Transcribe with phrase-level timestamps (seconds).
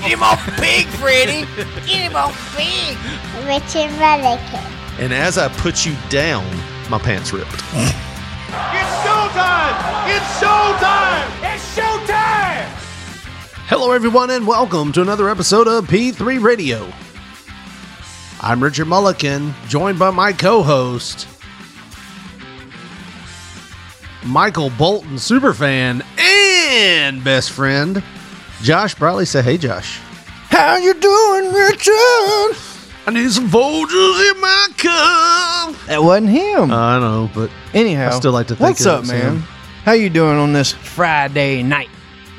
[0.00, 1.46] Get him off pig, Freddy.
[1.86, 2.96] Get him a pig.
[3.46, 4.72] Richard Mullican.
[4.98, 6.44] And as I put you down,
[6.88, 7.52] my pants ripped.
[7.52, 7.62] It's
[9.02, 9.76] showtime!
[10.08, 11.54] It's showtime!
[11.54, 12.64] It's showtime!
[13.68, 16.90] Hello, everyone, and welcome to another episode of P3 Radio.
[18.40, 21.26] I'm Richard Mullican, joined by my co host,
[24.24, 28.02] Michael Bolton, superfan and best friend,
[28.66, 29.24] Josh Bradley.
[29.26, 30.00] Say, hey, Josh.
[30.50, 32.56] How you doing, Richard?
[33.06, 35.86] I need some Folgers in my cup.
[35.86, 36.72] That wasn't him.
[36.72, 39.36] I know, but Anyhow, I still like to think what's it up, was man?
[39.36, 39.40] him.
[39.84, 41.88] How you doing on this Friday night?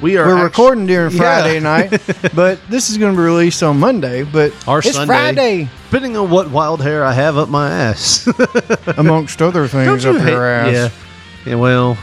[0.02, 1.18] we are We're actu- recording during Yeah.
[1.18, 1.90] Friday night,
[2.36, 4.24] but this is going to be released on Monday.
[4.24, 5.06] But Or it's Sunday.
[5.08, 8.28] Friday, Depending on what wild hair I have up my ass.
[8.98, 10.74] amongst other things up hate- your ass.
[10.74, 10.90] Yeah.
[11.46, 11.98] Yeah, well,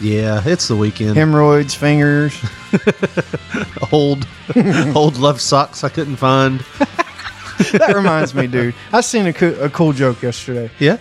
[0.00, 1.16] yeah, it's the weekend.
[1.16, 2.36] Hemorrhoids, fingers.
[3.92, 4.26] old,
[4.94, 6.60] old love socks I couldn't find.
[7.72, 8.74] that reminds me, dude.
[8.92, 10.70] I seen a, co- a cool joke yesterday.
[10.78, 10.98] Yeah.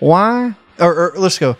[0.00, 0.54] Why?
[0.78, 1.56] Or, or let's go.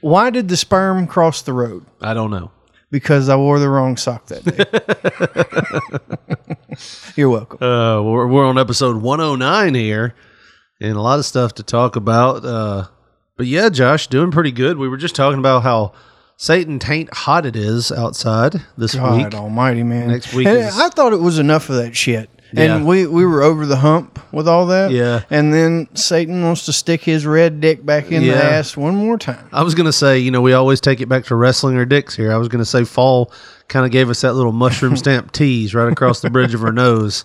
[0.00, 1.84] Why did the sperm cross the road?
[2.00, 2.50] I don't know.
[2.90, 4.64] Because I wore the wrong sock that day.
[7.14, 7.62] You're welcome.
[7.62, 10.16] Uh, we're, we're on episode 109 here,
[10.80, 12.44] and a lot of stuff to talk about.
[12.44, 12.86] Uh,
[13.40, 14.76] but yeah, Josh, doing pretty good.
[14.76, 15.92] We were just talking about how
[16.36, 19.34] Satan taint hot it is outside this God week.
[19.34, 20.08] Almighty, man!
[20.08, 22.76] Next week And is- I thought it was enough of that shit, Yeah.
[22.76, 24.90] and we we were over the hump with all that.
[24.90, 25.22] Yeah.
[25.30, 28.34] and then Satan wants to stick his red dick back in Yeah.
[28.34, 29.48] the ass one more time.
[29.54, 32.14] I was gonna say, you know, we always take it back to wrestling or dicks
[32.14, 32.30] here.
[32.30, 33.32] I was gonna say fall
[33.68, 36.72] kind of gave us that little mushroom stamp tease right across the bridge of our
[36.72, 37.24] nose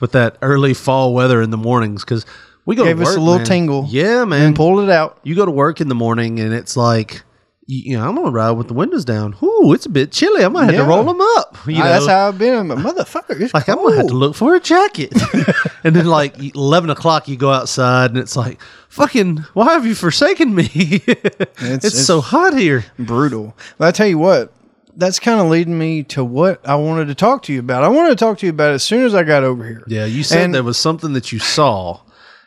[0.00, 2.26] with that early fall weather in the mornings because
[2.64, 3.46] we go Gave to us a little man.
[3.46, 3.86] tingle.
[3.88, 4.48] Yeah, man.
[4.48, 5.18] And pulled it out.
[5.22, 7.22] you go to work in the morning and it's like,
[7.66, 9.34] you, know, I'm gonna ride with the windows down.
[9.42, 10.44] Ooh, it's a bit chilly.
[10.44, 10.80] I might have Yeah.
[10.82, 11.56] to roll them up.
[11.66, 12.54] You know, that's how I've been.
[12.58, 13.40] I'm a motherfucker.
[13.40, 15.12] It's like I'm gonna have to look for a jacket.
[15.84, 19.94] and then like eleven o'clock, you go outside and it's like, fucking, why have you
[19.94, 20.68] forsaken me?
[20.74, 22.84] it's, it's- so hot here.
[22.98, 23.56] brutal.
[23.78, 24.52] But I tell you what,
[24.96, 27.84] that's kind of leading me to what I wanted to talk to you about.
[27.84, 29.82] I wanted to talk to you about it as soon as I got over here.
[29.86, 32.00] Yeah, you said And- there was something that you saw,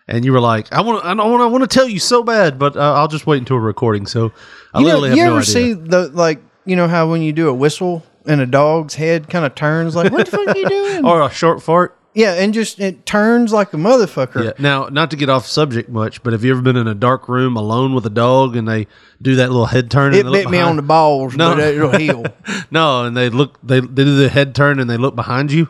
[0.07, 2.57] and you were like, "I want, I want, I want to tell you so bad,
[2.59, 4.31] but uh, I'll just wait until a recording." So
[4.73, 5.53] I You know, literally you have no ever idea.
[5.53, 9.29] see the like, you know how when you do a whistle and a dog's head
[9.29, 11.05] kind of turns like, what the fuck are you doing?
[11.05, 11.97] or a short fart?
[12.17, 14.45] yeah, and just it turns like a motherfucker.
[14.45, 14.51] Yeah.
[14.57, 17.27] Now, not to get off subject much, but have you ever been in a dark
[17.27, 18.87] room alone with a dog and they
[19.21, 20.13] do that little head turn?
[20.13, 21.53] It and they look bit me on the balls, No.
[21.55, 22.23] but it'll heal.
[22.71, 25.67] No, and they look, they they do the head turn and they look behind you.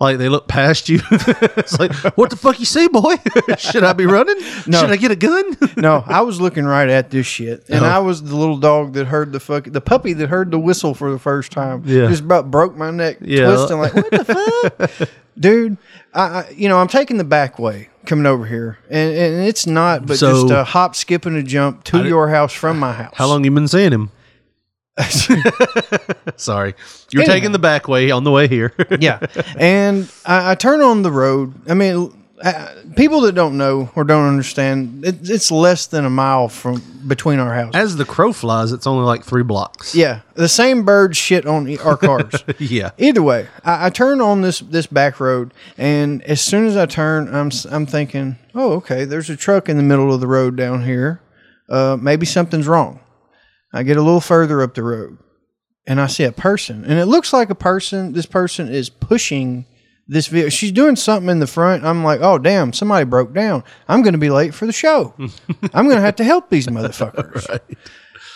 [0.00, 1.00] Like they look past you.
[1.10, 3.16] it's like, what the fuck you say, boy?
[3.58, 4.36] Should I be running?
[4.68, 4.80] No.
[4.80, 5.56] Should I get a gun?
[5.76, 7.96] no, I was looking right at this shit, and Uh-huh.
[7.96, 10.94] I was the little dog that heard the fuck, the puppy that heard the whistle
[10.94, 11.82] for the first time.
[11.84, 12.06] Yeah.
[12.08, 13.46] just about broke my neck, Yeah.
[13.46, 14.24] twisting like, what the
[14.98, 15.76] fuck, dude?
[16.14, 19.66] I, I, you know, I'm taking the back way coming over here, and, and it's
[19.66, 22.92] not, but So- just a hop, skip, and a jump to your house from my
[22.92, 23.14] house.
[23.16, 24.12] How long you been seeing him?
[26.36, 26.74] Sorry,
[27.10, 27.34] you're Anyway.
[27.36, 28.72] taking the back way on the way here.
[29.00, 29.20] yeah.
[29.56, 31.54] And I, I turn on the road.
[31.68, 32.12] I mean,
[32.96, 37.38] people that don't know or don't understand, it, it's less than a mile from between
[37.38, 37.74] our houses.
[37.74, 39.94] As the crow flies, it's only like three blocks.
[39.94, 42.32] yeah, the same bird shit on our cars.
[42.58, 42.90] Yeah.
[42.98, 46.86] Either way, I, I turn on this this back road, and as soon as I
[46.86, 50.56] turn, I'm I'm thinking, oh, okay, there's a truck in the middle of the road
[50.56, 51.20] down here.
[51.68, 53.00] Uh, maybe something's wrong.
[53.72, 55.18] I get a little further up the road,
[55.86, 58.12] and I see a person, and it looks like a person.
[58.12, 59.66] This person is pushing
[60.08, 60.50] this vehicle.
[60.50, 61.84] She's doing something in the front.
[61.84, 63.62] I'm like, oh damn, somebody broke down.
[63.88, 65.14] I'm going to be late for the show.
[65.74, 67.60] I'm going to have to help these motherfuckers.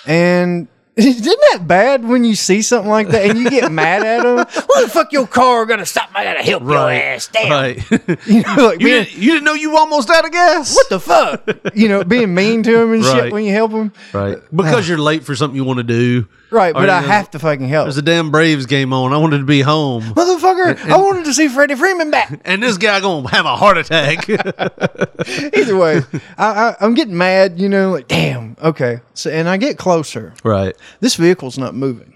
[0.07, 4.23] And isn't that bad when you see something like that and you get mad at
[4.23, 4.37] them?
[4.67, 6.11] Why the fuck your car gonna stop?
[6.15, 7.29] I gotta help your ass.
[7.33, 7.51] Damn.
[7.51, 7.83] Right.
[8.27, 10.75] You know, like you, being, didn't, you didn't know you almost out of gas.
[10.75, 11.49] what the fuck?
[11.75, 13.25] You know, being mean to them and Right.
[13.25, 13.93] shit when you help them.
[14.13, 14.39] Right.
[14.55, 16.27] Because you're late for something you want to do.
[16.51, 17.87] Right, but I know, have to fucking help.
[17.87, 19.15] There's a damn Braves game on.
[19.15, 20.03] I wanted to be home.
[20.03, 22.41] Motherfucker, I wanted to see Freddie Freeman back.
[22.45, 24.29] And this guy gonna have a heart attack.
[25.55, 26.01] Either way,
[26.39, 29.01] I, I, I'm getting mad, you know, like, damn, okay.
[29.15, 30.35] So, and I get closer.
[30.45, 30.75] right.
[31.01, 32.15] This vehicle's not moving.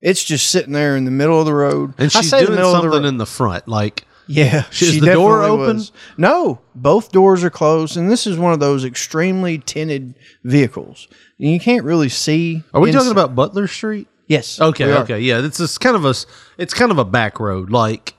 [0.00, 1.94] It's just sitting there in the middle of the road.
[1.98, 3.04] And she's doing the something road.
[3.04, 3.66] in the front.
[3.66, 5.76] Like Yeah, Is the door open?
[5.76, 5.92] was.
[6.16, 10.14] No, both doors are closed, and this is one of those extremely tinted
[10.44, 11.08] vehicles.
[11.40, 12.62] And you can't really see.
[12.72, 14.06] Are we ins- talking about Butler Street?
[14.28, 14.60] Yes.
[14.60, 15.44] Okay, okay, yeah.
[15.44, 16.14] It's just kind of a
[16.58, 17.70] it's kind of a back road.
[17.70, 18.14] Like,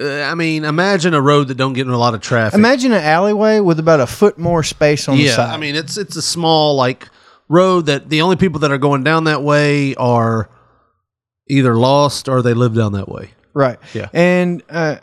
[0.00, 2.56] uh, I mean, imagine a road that don't get in a lot of traffic.
[2.56, 5.52] Imagine an alleyway with about a foot more space on the yeah, side.
[5.52, 7.08] I mean, it's it's a small like
[7.48, 10.48] road that the only people that are going down that way are
[11.48, 13.30] either lost or they live down that way.
[13.52, 13.78] right.
[13.92, 14.08] Yeah.
[14.12, 14.98] And uh,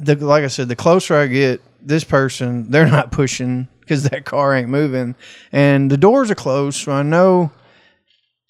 [0.00, 4.24] the like I said, the closer I get, this person they're not pushing because that
[4.24, 5.14] car ain't moving,
[5.52, 7.52] and the doors are closed, so I know,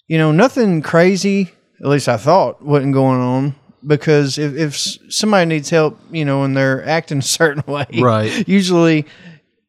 [0.09, 1.51] you know, nothing crazy.
[1.79, 3.55] At least I thought wasn't going on.
[3.87, 4.75] Because if, if
[5.09, 8.45] somebody needs help, you know, and they're acting a certain way, Right.
[8.45, 9.05] Usually,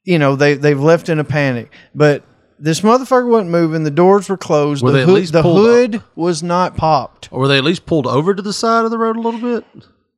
[0.02, 1.70] you know, they they've left in a panic.
[1.94, 2.24] But
[2.58, 3.84] this motherfucker wasn't moving.
[3.84, 4.82] The doors were closed.
[4.82, 5.44] Were the hood, least the up?
[5.44, 7.28] hood was not popped.
[7.30, 9.40] Or were they at least pulled over to the side of the road a little
[9.40, 9.64] bit?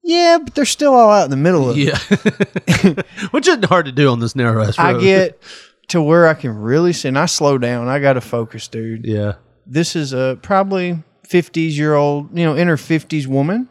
[0.03, 1.85] Yeah, but they're still all out in the middle of it.
[1.85, 4.97] Yeah, which isn't hard to do on this narrow ass road.
[4.97, 5.41] I get
[5.89, 7.89] to where I can really see, and I slow down.
[7.89, 9.05] I got to focus, dude.
[9.05, 9.35] Yeah,
[9.67, 13.69] This is a probably 50s year old, you know, in her 50s woman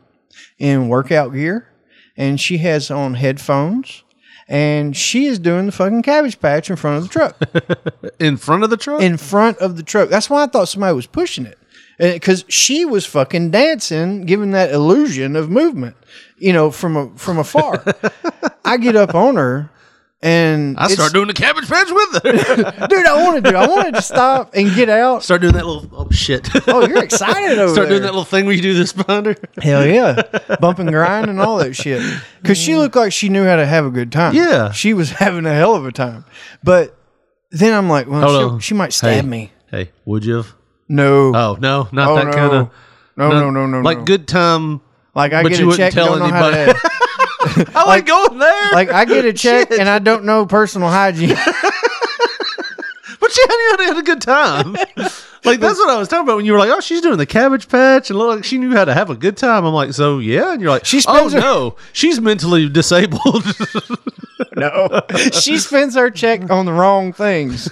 [0.58, 1.68] in workout gear,
[2.18, 4.04] and she has on headphones,
[4.48, 8.14] and she is doing the fucking cabbage patch in front of the truck.
[8.20, 9.02] in front of the truck.
[9.02, 10.10] in front of the truck.
[10.10, 11.58] That's why I thought somebody was pushing it.
[12.00, 15.96] Uh, because she was fucking dancing, giving that illusion of movement,
[16.38, 17.84] you know, from a, from afar.
[18.66, 19.70] I get up on her,
[20.24, 22.32] and I start doing the cabbage patch with her.
[22.88, 23.06] dude.
[23.06, 23.58] I wanted to.
[23.58, 25.24] I wanted to stop and get out.
[25.24, 26.48] start doing that little oh shit.
[26.68, 27.70] Oh, you're excited over there.
[27.70, 29.36] start doing that little thing where you do this behind her.
[29.62, 30.22] Hell yeah,
[30.60, 32.02] bump and grind and all that shit.
[32.42, 34.36] Because she looked like she knew how to have a good time.
[34.36, 34.72] Yeah.
[34.72, 36.26] she was having a hell of a time.
[36.64, 36.96] But
[37.50, 39.30] then I'm like, well, she, she might stab Hey.
[39.30, 39.52] me.
[39.72, 40.54] Hey, would you have?
[40.88, 42.32] No, Oh no, not Oh, that no.
[42.34, 42.70] kind of.
[43.18, 44.04] no, no, no, no, Like no.
[44.06, 44.82] good time.
[45.16, 46.80] Like I but get you a wouldn't check, tell don't know how anybody.
[46.80, 46.91] to.
[47.76, 48.72] I like going there.
[48.74, 49.80] like I get a check Shit.
[49.80, 51.36] and I don't know personal hygiene.
[53.20, 54.74] But she had, had a good time.
[54.74, 57.28] like that's what I was talking about when you were like, "Oh, she's doing the
[57.28, 59.64] cabbage patch," and look like she knew how to have a good time.
[59.64, 63.46] I'm like, "So yeah," and you're like, She "Oh spends her- no, she's mentally disabled."
[64.56, 65.02] no,
[65.34, 67.70] she spends her check on the wrong things.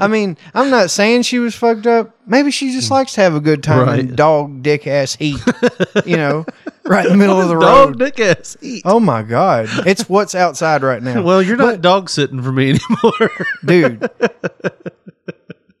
[0.00, 2.10] I mean, I'm not saying she was fucked up.
[2.26, 5.38] Maybe she just likes to have a good time in dog dick ass heat.
[6.04, 6.44] You know,
[6.84, 7.98] right in the middle of the Dog road.
[7.98, 8.82] dick ass eat.
[8.84, 11.22] Oh my god, it's what's outside right now.
[11.22, 12.70] Well, you're not dog sitting for me
[13.02, 13.30] anymore.
[13.64, 14.10] dude.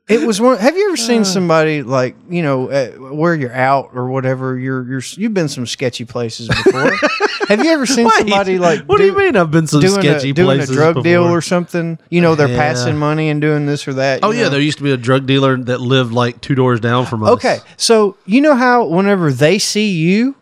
[0.08, 0.58] It was one.
[0.58, 4.58] Have you ever seen somebody like you know uh, where you're out or whatever?
[4.58, 6.92] You're you're you've been some sketchy places before.
[7.48, 9.36] have you ever seen Wait, somebody like what do you mean?
[9.36, 11.38] I've been some doing sketchy a, doing a places drug deal before?
[11.38, 11.98] or something?
[12.10, 12.58] You know they're Yeah.
[12.58, 14.20] passing money and doing this or that.
[14.22, 14.50] Oh you yeah, know?
[14.50, 17.30] there used to be a drug dealer that lived like two doors down from us.
[17.30, 20.34] Okay, so you know how whenever they see you,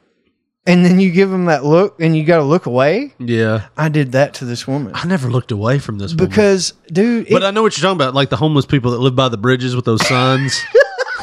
[0.67, 3.15] and then you give them that look, and you got to look away.
[3.19, 6.29] Yeah, I did that to this woman I never looked away from this woman.
[6.29, 8.99] because, dude, it- But I know what you're talking about, like the homeless people that
[8.99, 10.61] live by the bridges with those signs.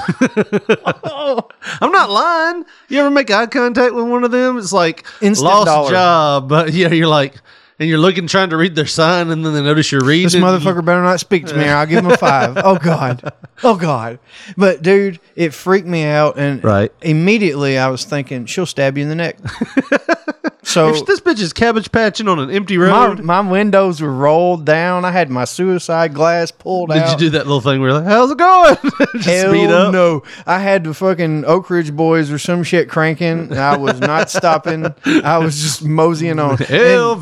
[0.32, 2.66] I'm not lying.
[2.90, 4.58] You ever make eye contact with one of them?
[4.58, 5.92] It's like Instant lost dollar.
[5.92, 6.50] job.
[6.50, 7.36] But yeah, you're like,
[7.80, 10.24] and you're looking, trying to read their sign, and then they notice you're reading.
[10.26, 12.58] This motherfucker better not speak to me or I'll give him a five.
[12.64, 13.32] Oh God.
[13.64, 14.20] Oh God.
[14.56, 16.92] But dude, it freaked me out and Right.
[17.02, 19.38] immediately I was thinking she'll stab you in the neck.
[20.64, 23.24] so you- This bitch is cabbage patching on an empty road.
[23.24, 25.06] my windows were rolled down.
[25.06, 27.06] I had my suicide glass pulled Did out.
[27.18, 28.76] Did you do that little thing where you're like, how's it going?
[29.16, 29.94] Just Hell speed up.
[29.94, 30.24] no.
[30.46, 33.58] I had the fucking Oak Ridge boys or some shit cranking.
[33.58, 34.94] I was not stopping.
[35.06, 36.58] I was just moseying on.
[36.58, 37.22] Hell, and-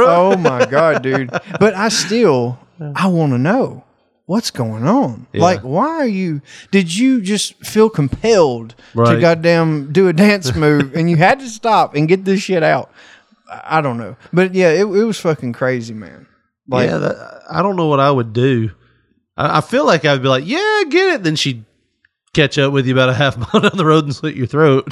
[0.00, 0.06] Elvira.
[0.08, 1.30] oh my god, dude!
[1.60, 2.58] But I still,
[2.94, 3.84] I want to know
[4.26, 5.26] what's going on.
[5.34, 6.40] Like, why are you?
[6.70, 11.48] Did you just feel compelled to goddamn do a dance move, and you had to
[11.48, 12.90] stop and get this shit out?
[13.50, 16.26] I I don't know, but yeah, it, it was fucking crazy, man.
[16.66, 18.70] Like, yeah, that, I don't know what I would do.
[19.36, 21.22] I, I feel like I'd be like, yeah, get it.
[21.22, 21.64] Then she'd
[22.34, 24.86] catch up with you about a half mile down the road and slit your throat.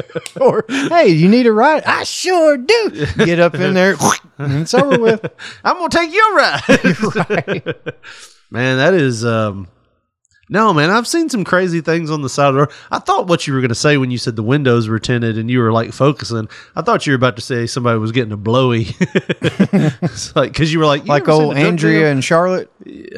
[0.40, 1.84] or hey, you need a ride?
[1.84, 3.06] I sure do.
[3.18, 3.94] Get up in there,
[4.38, 5.24] and it's over with.
[5.62, 7.74] I'm gonna take your ride.
[8.50, 9.68] Man, that is um
[10.48, 12.70] no man, I've seen some crazy things on the side of the road.
[12.90, 15.50] I thought what you were gonna say when you said the windows were tinted and
[15.50, 16.48] you were like focusing.
[16.76, 18.86] I thought you were about to say somebody was getting a blowy.
[19.00, 22.70] it's like because you were like you Like old Andrea and Charlotte.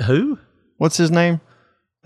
[0.06, 0.38] who
[0.78, 1.40] What's his name?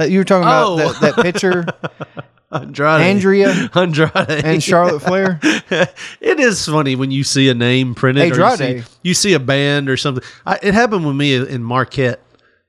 [0.03, 0.77] That you were talking about Oh.
[0.93, 1.65] that, that picture,
[2.53, 4.11] Andrade Andrea Andrade
[4.45, 5.41] and Charlotte Flair.
[5.43, 9.41] it is funny when you see a name printed or you see, you see a
[9.41, 10.23] band or something.
[10.45, 12.21] I, it happened with me in Marquette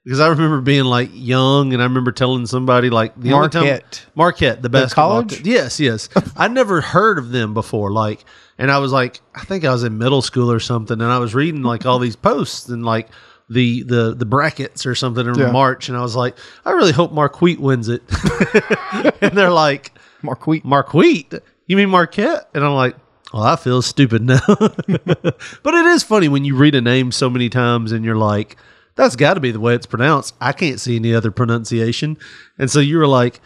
[0.06, 3.64] because I remember being like young and I remember telling somebody like the only time-
[3.66, 4.06] Marquette.
[4.16, 5.42] Marquette, the best college?
[5.46, 6.08] Yes, yes.
[6.38, 7.92] I'd never heard of them before.
[7.92, 8.24] Like
[8.58, 11.18] and I was like, I think I was in middle school or something, and I
[11.20, 13.10] was reading like all these posts and like
[13.50, 15.52] the the the brackets or something in Yeah.
[15.52, 16.36] March, and I was like,
[16.66, 18.02] I really hope Marquette wins it,
[19.22, 20.64] and they're like, Marquette.
[20.66, 22.50] Marquette, you mean Marquette?
[22.54, 22.96] And I'm like,
[23.34, 27.30] well, I feel stupid now, but it is funny when you read a name so
[27.30, 28.58] many times and you're like.
[28.96, 30.36] That's got to be the way it's pronounced.
[30.40, 32.16] I can't see any other pronunciation.
[32.60, 33.42] And so you were like,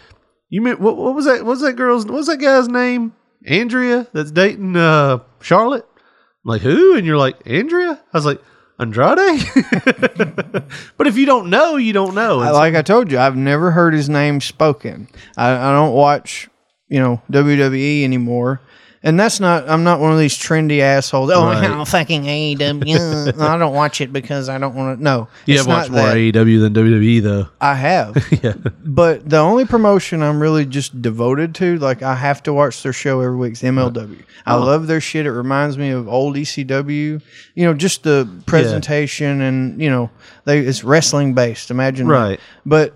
[0.50, 1.46] you mean what, what was that?
[1.46, 2.06] What was that girl's?
[2.06, 3.14] What was that guy's name?
[3.46, 5.88] Andrea that's dating uh, Charlotte.
[5.96, 6.98] I'm like who?
[6.98, 7.92] And you're like Andrea.
[8.12, 8.42] I was like
[8.80, 9.18] Andrade.
[10.98, 12.38] but if you don't know, you don't know.
[12.38, 15.08] Like I told you, I've never heard his name spoken.
[15.36, 16.50] I, I don't watch,
[16.88, 18.62] you know, WWE anymore.
[19.04, 19.70] And that's not.
[19.70, 21.30] I'm not one of these trendy assholes.
[21.32, 21.62] Oh, Right.
[21.70, 23.40] no, fucking AEW.
[23.40, 25.04] I don't watch it because I don't want to.
[25.04, 26.16] No, you it's have watched not more that.
[26.18, 27.48] AEW than WWE though.
[27.62, 28.28] I have.
[28.44, 28.54] yeah.
[28.84, 32.94] But the only promotion I'm really just devoted to, like I have to watch their
[32.94, 34.24] show every week, is MLW.
[34.46, 34.60] I Oh.
[34.62, 35.26] love their shit.
[35.26, 37.22] It reminds me of old ECW.
[37.56, 40.10] You know, just the presentation and you know,
[40.46, 41.70] they it's wrestling based.
[41.72, 42.14] Imagine that.
[42.14, 42.40] Right.
[42.66, 42.94] But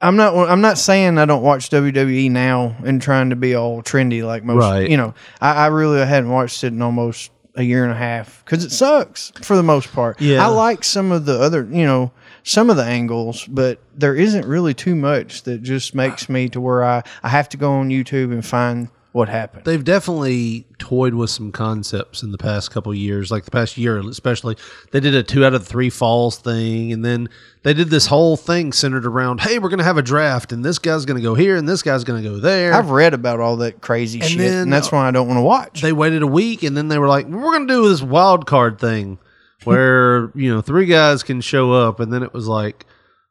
[0.00, 0.48] I'm not.
[0.48, 4.44] I'm not saying I don't watch WWE now and trying to be all trendy like
[4.44, 4.58] most.
[4.58, 4.88] Right.
[4.88, 8.44] You know, I, I really hadn't watched it in almost a year and a half
[8.44, 10.20] because it sucks for the most part.
[10.20, 10.44] Yeah.
[10.44, 12.12] I like some of the other, you know,
[12.44, 16.60] some of the angles, but there isn't really too much that just makes me to
[16.60, 19.64] where I I have to go on YouTube and find what happened.
[19.64, 23.98] They've definitely toyed with some concepts in the past couple years, like the past year
[23.98, 24.56] especially.
[24.92, 27.28] They did a two out of three falls thing, and then
[27.64, 30.64] they did this whole thing centered around, hey, we're going to have a draft, and
[30.64, 32.72] this guy's going to go here, and this guy's going to go there.
[32.72, 35.38] I've read about all that crazy And shit, then- and that's why I don't want
[35.38, 35.82] to watch.
[35.82, 38.46] they waited a week and then they were like, we're going to do this wild
[38.46, 39.18] card thing
[39.64, 42.00] where, you know, three guys can show up.
[42.00, 42.86] And then it was like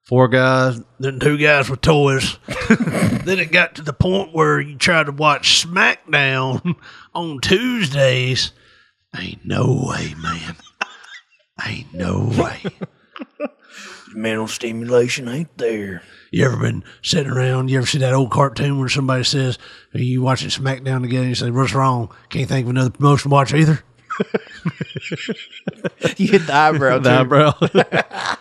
[0.08, 2.40] four guys, then two guys with toys.
[2.70, 6.76] then it got to the point where you tried to watch SmackDown
[7.14, 8.54] on Tuesdays.
[9.16, 10.56] Ain't no way, man.
[11.66, 12.64] Ain't no way.
[14.14, 16.02] Mental stimulation ain't there.
[16.32, 17.70] You ever been sitting around?
[17.70, 19.60] You ever see that old cartoon where somebody says,
[19.94, 21.24] Are you watching SmackDown together?
[21.24, 22.14] And you say, What's wrong?
[22.30, 23.84] Can't think of another promotion to watch either?
[26.18, 27.00] You hit the eyebrow.
[27.00, 28.38] the eyebrow.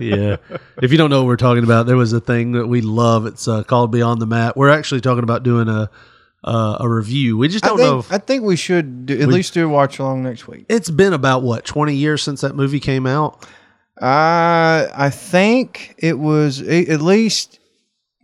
[0.00, 0.36] Yeah.
[0.82, 3.26] If you don't know what we're talking about, there was a thing that we love.
[3.26, 4.56] It's uh, called Beyond the Mat.
[4.56, 5.90] We're actually talking about doing a
[6.44, 7.36] uh, a review.
[7.36, 7.98] We just I don't think, know.
[7.98, 10.66] If, I think we should do, at least do a watch along next week.
[10.68, 13.44] it's been about what twenty years since that movie came out.
[14.00, 17.58] Uh, I think it was a- at least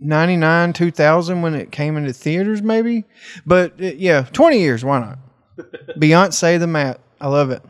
[0.01, 3.05] 99, 2000 when it came into theaters, maybe.
[3.47, 4.85] But uh, yeah, 20 years.
[4.85, 5.19] Why not?
[5.99, 7.01] Beyonce the Mat.
[7.21, 7.63] I love it.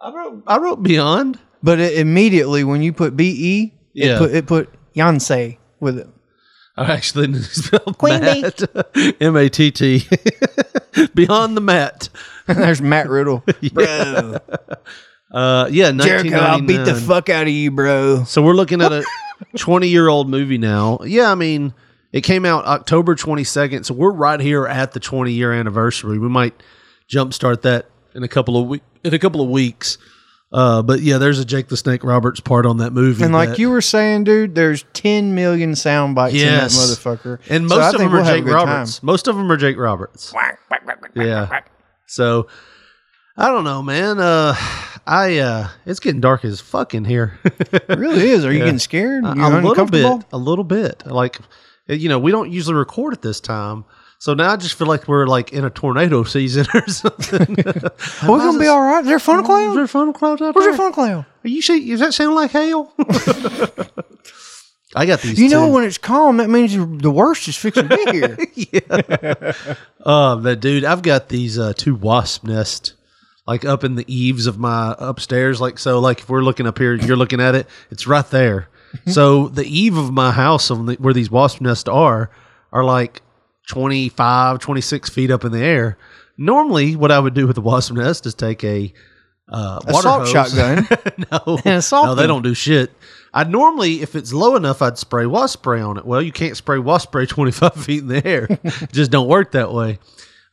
[0.00, 1.38] I wrote I wrote Beyond.
[1.66, 4.14] But it, immediately when you put B E, Yeah.
[4.14, 6.06] it put, it put Beyonce with it.
[6.76, 8.42] I actually didn't spell Queen bee.
[8.42, 9.16] Matt.
[9.20, 10.06] M A T T.
[11.14, 12.08] Beyond the Mat.
[12.46, 13.42] There's Matt Riddle.
[13.72, 14.36] Bro.
[15.32, 18.22] Uh, yeah, Jericho, I'll beat the fuck out of you, bro.
[18.24, 19.04] So we're looking at a
[19.58, 21.00] 20 year old movie now.
[21.04, 21.74] Yeah, I mean,
[22.12, 26.18] it came out October 22nd, so we're right here at the 20 year anniversary.
[26.18, 26.54] We might
[27.10, 29.98] jumpstart that in a couple of we- in a couple of weeks.
[30.56, 33.22] Uh, but yeah, there's a Jake the Snake Roberts part on that movie.
[33.22, 36.74] And like that- you were saying, dude, there's 10 million sound bites Yes.
[36.74, 37.38] in that motherfucker.
[37.50, 38.98] and most I of them we'll are have Jake Roberts.
[38.98, 39.06] time.
[39.06, 40.32] Most of them are Jake Roberts.
[41.14, 41.60] yeah.
[42.06, 42.46] So
[43.36, 44.18] I don't know, man.
[44.18, 44.54] Uh,
[45.06, 47.38] I uh, it's getting dark as fuck in here.
[47.44, 48.44] It really is.
[48.46, 48.64] Are you Yeah.
[48.64, 49.24] getting scared?
[49.26, 51.02] A- You a little bit, a little bit.
[51.06, 51.38] Like,
[51.86, 53.84] you know, we don't usually record at this time,
[54.18, 57.56] so now I just feel like we're like in a tornado season or something.
[57.56, 59.00] we're we gonna be all right?
[59.02, 59.76] Is there fun Is clown?
[59.76, 60.72] there fun clouds out Where's there?
[60.72, 61.26] your fun clown?
[61.44, 61.86] Are you see?
[61.88, 62.92] Does that sound like hail?
[64.94, 65.38] I got these.
[65.38, 65.72] You know, two.
[65.74, 68.38] when it's calm, that means the worst is fixing to be here.
[68.54, 69.52] yeah.
[70.02, 72.94] Uh, but dude, I've got these uh, two wasp nest
[73.46, 75.60] like up in the eaves of my upstairs.
[75.60, 77.66] Like so, like if we're looking up here, you're looking at it.
[77.90, 78.68] It's right there.
[79.06, 82.30] so the eve of my house on the, where these wasp nests are
[82.72, 83.20] are like
[83.66, 85.98] 25, 26 feet up in the air.
[86.38, 88.92] Normally, what I would do with a wasp nest is take a
[89.48, 90.30] uh, water Assault hose.
[90.30, 90.88] shotgun.
[91.32, 91.58] no,
[92.04, 92.92] no, they don't do shit.
[93.32, 96.06] I'd normally, if it's low enough, I'd spray wasp spray on it.
[96.06, 98.48] Well, you can't spray wasp spray 25 feet in the air.
[98.92, 99.98] just don't work that way.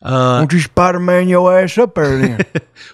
[0.01, 2.45] Uh, Won't you Spider Man your ass up there then?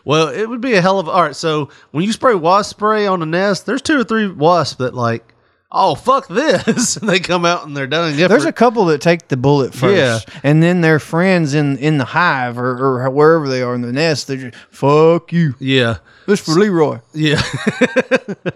[0.06, 1.12] Well, it would be a hell of a.
[1.12, 4.28] All right, so when you spray wasp spray on a nest, there's two or three
[4.28, 5.34] wasps that like,
[5.72, 8.12] oh fuck this, and they come out and they're done.
[8.12, 9.96] and There's a couple that take the bullet first,
[10.28, 10.40] Yeah.
[10.44, 12.72] and then their friends in in the hive or,
[13.04, 15.56] or wherever they are in the nest, they just fuck you.
[15.60, 17.00] yeah, This for Leroy.
[17.14, 17.42] yeah.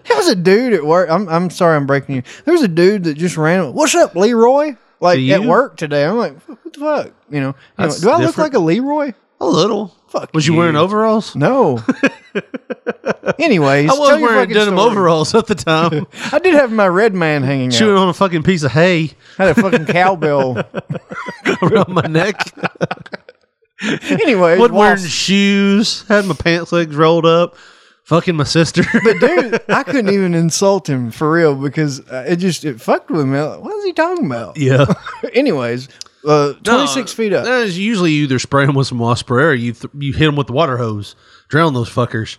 [0.04, 1.10] There was a dude at work.
[1.10, 2.22] I'm I'm sorry, I'm breaking you.
[2.44, 3.72] There's a dude that just ran.
[3.74, 4.76] What's up, Leroy?
[5.00, 6.04] Like at work today.
[6.04, 7.12] I'm like, what the fuck?
[7.30, 9.12] You know, you know, do I look like a Leroy?
[9.40, 9.94] A little.
[10.08, 10.58] Fuck Was you, you.
[10.60, 11.34] wearing overalls?
[11.34, 11.82] No.
[13.38, 17.42] Anyways, I was wearing denim overalls at the time, I did have my red man
[17.42, 18.02] hanging chewing out.
[18.02, 20.56] on a fucking piece of hay I had a fucking cowbell.
[21.62, 22.40] around my neck.
[23.82, 26.02] Anyways, Wasn't wearing shoes.
[26.08, 27.56] Had my pants legs rolled up.
[28.04, 28.82] Fucking my sister.
[29.02, 33.10] But dude, I couldn't even insult him for real because uh, it just it fucked
[33.10, 33.40] with me.
[33.40, 34.56] Like, What is he talking about?
[34.58, 34.84] yeah.
[35.32, 35.88] Anyways,
[36.26, 37.44] uh, twenty six feet up.
[37.46, 40.12] That is usually you either spray them with some wasp spray or you th- you
[40.12, 41.16] hit them with the water hose,
[41.48, 42.38] drown those fuckers.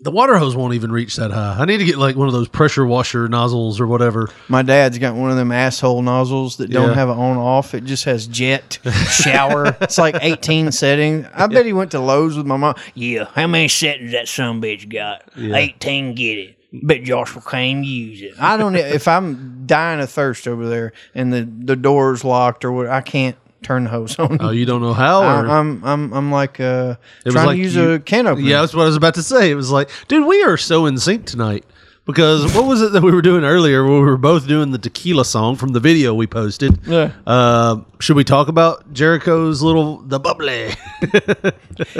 [0.00, 1.56] The water hose won't even reach that high.
[1.58, 4.28] I need to get like one of those pressure washer nozzles or whatever.
[4.46, 7.72] My dad's got one of them asshole nozzles that don't have an on off.
[7.72, 8.78] It just has jet
[9.10, 9.74] shower.
[9.80, 11.26] it's like 18 settings.
[11.32, 12.74] I bet he went to Lowe's with my mom.
[12.92, 15.30] Yeah, how many settings that some bitch got?
[15.34, 16.56] 18, get it.
[16.82, 18.34] Bet Joshua can't use it.
[18.38, 18.76] I don't.
[18.76, 23.00] If I'm dying of thirst over there and the the door's locked or what, I
[23.00, 24.38] can't turn the hose on.
[24.40, 25.22] Oh, you don't know how?
[25.22, 28.26] I, Or, I'm I'm I'm like uh, It trying like to use you- a can
[28.26, 28.46] opener.
[28.46, 29.50] yeah, that's what I was about to say.
[29.50, 31.64] It was like, dude, we are so in sync tonight.
[32.04, 33.82] Because what was it that we were doing earlier?
[33.82, 36.78] Where we were both doing the tequila song from the video we posted.
[36.86, 37.10] Yeah.
[37.26, 40.70] Uh, should we talk about Jericho's little the bubbly?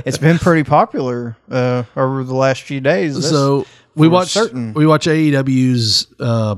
[0.06, 3.14] It's been pretty popular uh, over the last few days.
[3.14, 4.72] That's so we watch certain.
[4.74, 6.54] we watch AEW's uh,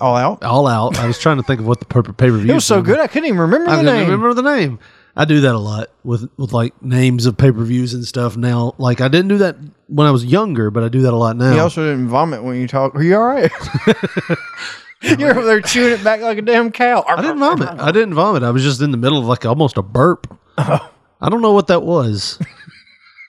[0.00, 0.42] all out.
[0.42, 0.98] All Out.
[0.98, 2.50] I was trying to think of what the pay per view.
[2.50, 4.04] It was so good I couldn't even remember I the couldn't name.
[4.10, 4.78] remember the name.
[5.16, 8.36] I do that a lot with with like names of pay per views and stuff.
[8.36, 9.56] Now, like I didn't do that
[9.88, 11.52] when I was younger, but I do that a lot now.
[11.52, 12.94] You also didn't vomit when you talk.
[12.94, 13.50] Are you all right?
[15.02, 17.02] You're over there chewing it back like a damn cow.
[17.08, 17.68] I didn't vomit.
[17.68, 18.42] I didn't vomit.
[18.42, 20.38] I was just in the middle of like almost a burp.
[20.58, 22.38] I don't know what that was.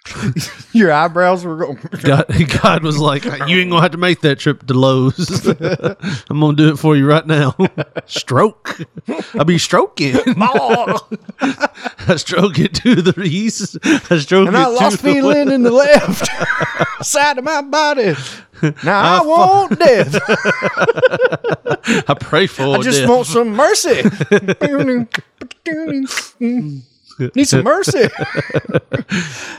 [0.73, 1.79] Your eyebrows were going.
[2.03, 2.25] God,
[2.61, 5.45] God was like, "You ain't gonna have to make that trip to Lowe's.
[6.29, 7.55] I'm gonna do it for you right now."
[8.07, 8.81] Stroke.
[9.35, 10.15] I'll be stroking.
[11.39, 13.77] I stroke it to the east.
[13.83, 16.27] I stroke And it I to lost the feeling in the left
[17.05, 18.15] side of my body.
[18.83, 20.19] Now I, I fu- want death.
[22.09, 23.09] I pray for I just death.
[23.09, 24.01] want some mercy.
[27.35, 28.07] Need some mercy.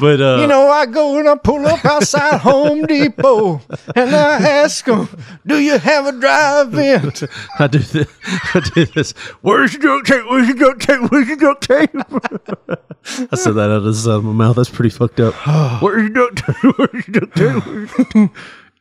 [0.01, 3.61] but uh, You know, I go and I pull up outside Home Depot
[3.95, 5.09] and I ask them,
[5.47, 7.13] Do you have a drive-in?
[7.59, 8.09] I do this.
[8.55, 9.13] I do this.
[9.43, 10.25] Where's your duct tape?
[10.29, 11.11] Where's your duct tape?
[11.11, 11.91] Where's your duct tape?
[11.95, 14.57] I said that out of the side of my mouth.
[14.57, 15.35] That's pretty fucked up.
[15.83, 16.57] Where's your duct tape?
[16.79, 17.67] Where's your duct tape?
[17.67, 18.31] Where's your duct tape?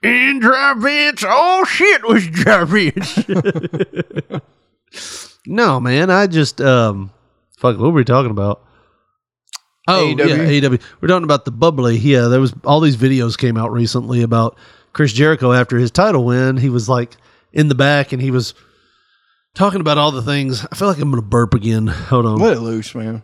[0.03, 1.23] In drive ins.
[1.27, 3.19] Oh shit, was drive ins.
[5.45, 6.09] no, man.
[6.09, 7.11] I just um,
[7.57, 7.77] fuck.
[7.77, 8.65] What were we talking about?
[9.87, 10.27] Oh AEW.
[10.27, 10.81] yeah, AEW.
[11.01, 11.97] We're talking about the bubbly.
[11.97, 14.57] Yeah, there was all these videos came out recently about
[14.93, 16.57] Chris Jericho after his title win.
[16.57, 17.17] He was like
[17.53, 18.53] in the back and he was
[19.55, 20.65] talking about all the things.
[20.71, 21.87] I feel like I'm gonna burp again.
[21.87, 22.37] Hold on.
[22.37, 23.23] Let it loose, man.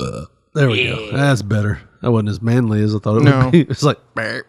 [0.00, 1.12] Uh, there we go.
[1.12, 1.80] That's better.
[2.02, 3.44] That wasn't as manly as I thought it No.
[3.44, 3.60] would be.
[3.68, 4.46] It's like burp.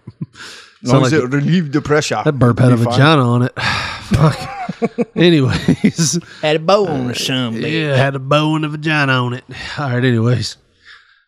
[0.83, 2.21] Long Sound as like it relieve the pressure.
[2.25, 2.93] that burp had a Be fine.
[2.93, 3.53] vagina on it.
[3.61, 5.07] Fuck.
[5.15, 9.33] anyways, Had a bow on the sun, yeah, had a bow and a vagina on
[9.35, 9.43] it.
[9.77, 10.03] All right.
[10.03, 10.57] Anyways,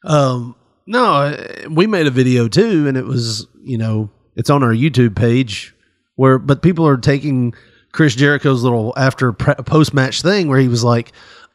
[0.03, 4.63] um, no, uh, we made a video too, and it was you know it's on
[4.63, 5.75] our YouTube page
[6.15, 7.53] where, but people are taking
[7.91, 11.11] Chris Jericho's little after post match thing where he was like,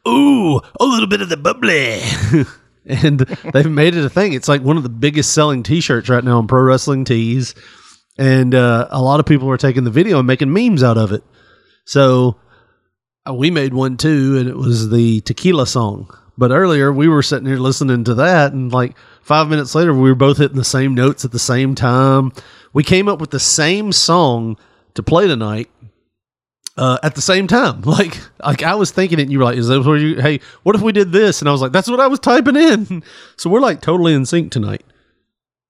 [0.06, 2.00] "Ooh, a little bit of the bubbly."
[2.90, 3.18] And
[3.52, 4.32] they've made it a thing.
[4.32, 7.54] It's like one of the biggest selling T-shirts right now on Pro Wrestling Tees,
[8.16, 11.12] and uh, a lot of people are taking the video and making memes out of
[11.12, 11.22] it.
[11.84, 12.38] So
[13.28, 16.08] uh, we made one too, and it was the tequila song.
[16.38, 20.08] But earlier we were sitting here listening to that, and like five minutes later, we
[20.08, 22.32] were both hitting the same notes at the same time.
[22.72, 24.56] We came up with the same song
[24.94, 25.68] to play tonight
[26.76, 27.82] uh, at the same time.
[27.86, 30.20] Like, like I was thinking it, and you were like, "Is that where you?
[30.20, 32.54] Hey, what if we did this?" And I was like, "That's what I was typing
[32.56, 33.02] in."
[33.36, 34.84] So we're like totally in sync tonight.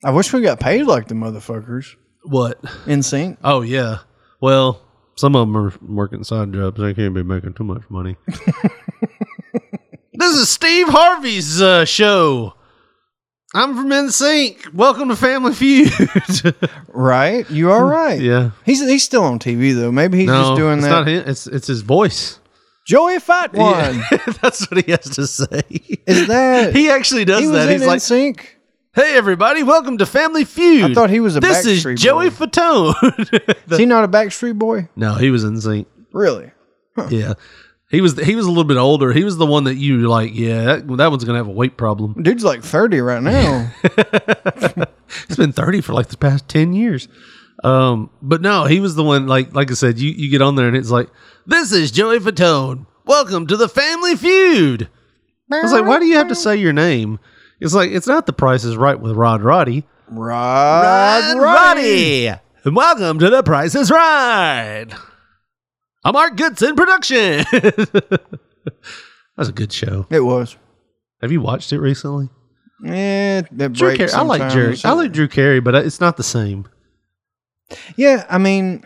[0.04, 2.62] I wish we got paid like the motherfuckers What?
[2.86, 3.38] in sync.
[3.42, 4.00] Oh yeah.
[4.40, 4.82] Well,
[5.16, 6.78] some of them are working side jobs.
[6.78, 8.16] They can't be making too much money.
[10.18, 12.54] this is Steve Harvey's uh, show.
[13.54, 14.74] I'm from NSYNC.
[14.74, 15.92] Welcome to Family Feud.
[16.88, 17.48] Right?
[17.48, 18.20] You are right.
[18.20, 18.50] yeah.
[18.66, 19.92] He's he's still on TV though.
[19.92, 20.90] Maybe he's no, just doing it's that.
[20.90, 21.22] not him.
[21.28, 22.40] It's it's his voice.
[22.88, 23.98] Joey Fat One.
[24.10, 24.18] Yeah.
[24.42, 25.62] That's what he has to say.
[26.06, 27.68] Is that he actually does he that.
[27.70, 28.58] in He's like, sync?
[28.94, 31.62] "Hey everybody, welcome to Family Feud." I thought he was a backstreet.
[31.62, 32.46] This is Joey Boy.
[32.46, 33.70] Fatone.
[33.70, 34.88] Is he not a Backstreet Boy?
[34.96, 35.86] no, he was NSYNC.
[36.12, 36.50] Really?
[37.10, 37.34] Yeah.
[37.90, 39.12] He was he was a little bit older.
[39.12, 41.52] He was the one that you were like, yeah, that, that one's gonna have a
[41.52, 42.22] weight problem.
[42.22, 43.72] Dude's like thirty right now.
[45.26, 47.08] He's been thirty for like the past ten years.
[47.64, 49.26] Um, but no, he was the one.
[49.26, 51.08] Like like I said, you you get on there and it's like,
[51.46, 52.86] this is Joey Fatone.
[53.06, 54.90] Welcome to the Family Feud.
[55.50, 57.18] I was like, why do you have to say your name?
[57.58, 59.84] It's like it's not the Price is Right with Rod Roddy.
[60.10, 62.26] Rod, Roddy.
[62.64, 64.88] And welcome to the Price is Right.
[66.08, 67.44] I'm Mark Goodson Production.
[69.36, 70.06] That's a good show.
[70.08, 70.56] It was.
[71.20, 72.30] Have you watched it recently?
[72.82, 74.10] Yeah, that Drew Carey.
[74.12, 74.84] I like sometimes.
[74.86, 76.66] I like Drew Carey, but it's not the same.
[77.98, 78.84] Yeah, I mean,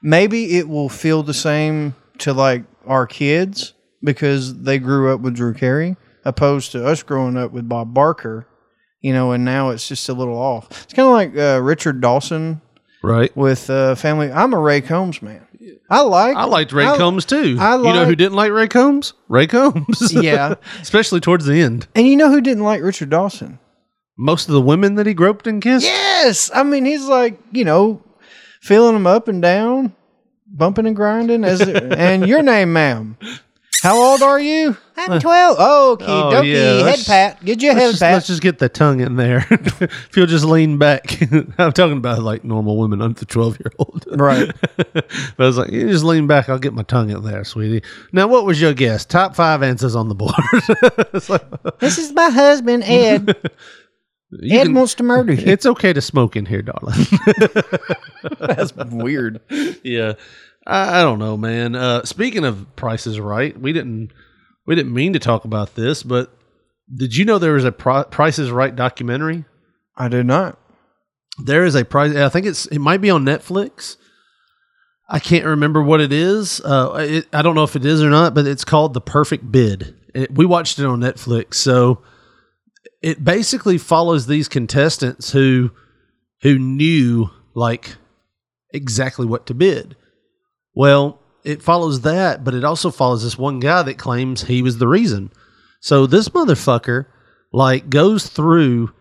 [0.00, 5.34] maybe it will feel the same to like our kids because they grew up with
[5.34, 8.46] Drew Carey, opposed to us growing up with Bob Barker.
[9.02, 10.84] You know, and now it's just a little off.
[10.84, 12.62] It's kind of like uh, Richard Dawson
[13.02, 13.36] Right.
[13.36, 14.32] with uh, Family.
[14.32, 15.46] I'm a Ray Combs man.
[15.90, 16.36] I like.
[16.36, 17.56] I liked Ray I- Combs too.
[17.60, 19.12] I you know who didn't like Ray Combs?
[19.28, 20.12] Ray Combs.
[20.24, 20.54] Yeah.
[20.80, 21.86] Especially towards the end.
[21.94, 23.58] And you know who didn't like Richard Dawson?
[24.16, 25.84] Most of the women that he groped and kissed.
[25.84, 28.02] Yes, I mean he's like you know,
[28.60, 29.94] feeling them up and down,
[30.46, 31.44] bumping and grinding.
[31.44, 33.16] As and your name, ma'am.
[33.82, 34.76] How old are you?
[34.96, 35.56] I'm twelve.
[35.58, 36.52] Oh, okie Oh, dokie.
[36.52, 37.44] yeah, Head let's- pat.
[37.44, 38.12] Get your Let's head just, pat.
[38.14, 39.44] let's just get the tongue in there.
[39.50, 41.20] if you'll just lean back.
[41.58, 44.04] I'm talking about like normal women under the 12 year old.
[44.10, 44.50] Right.
[44.76, 45.06] but
[45.38, 46.48] I was like, you just lean back.
[46.48, 47.82] I'll get my tongue in there, sweetie.
[48.12, 49.04] Now, what was your guess?
[49.04, 50.34] Top five answers on the board.
[51.12, 51.44] It's like,
[51.80, 53.36] this is my husband, Ed.
[54.30, 55.42] you Ed can- wants to murder you.
[55.46, 56.94] it's okay to smoke in here, darling.
[58.38, 59.40] That's weird.
[59.82, 60.14] yeah.
[60.66, 61.74] I, I don't know, man.
[61.74, 64.12] Uh, speaking of prices right, we didn't
[64.66, 66.36] we didn't mean to talk about this, but
[66.92, 69.44] did you know there was a Pri- Prices Right documentary?
[69.96, 70.58] I did not.
[71.42, 72.14] There is a price.
[72.14, 73.96] I think it's it might be on Netflix.
[75.08, 76.60] I can't remember what it is.
[76.60, 79.50] Uh, it, I don't know if it is or not, but it's called The Perfect
[79.50, 79.94] Bid.
[80.14, 82.02] It, we watched it on Netflix, so
[83.02, 85.70] it basically follows these contestants who
[86.42, 87.96] who knew like
[88.72, 89.96] exactly what to bid.
[90.74, 94.78] Well, it follows that, but it also follows this one guy that claims he was
[94.78, 95.30] the reason.
[95.80, 97.06] So this motherfucker
[97.52, 98.92] like goes through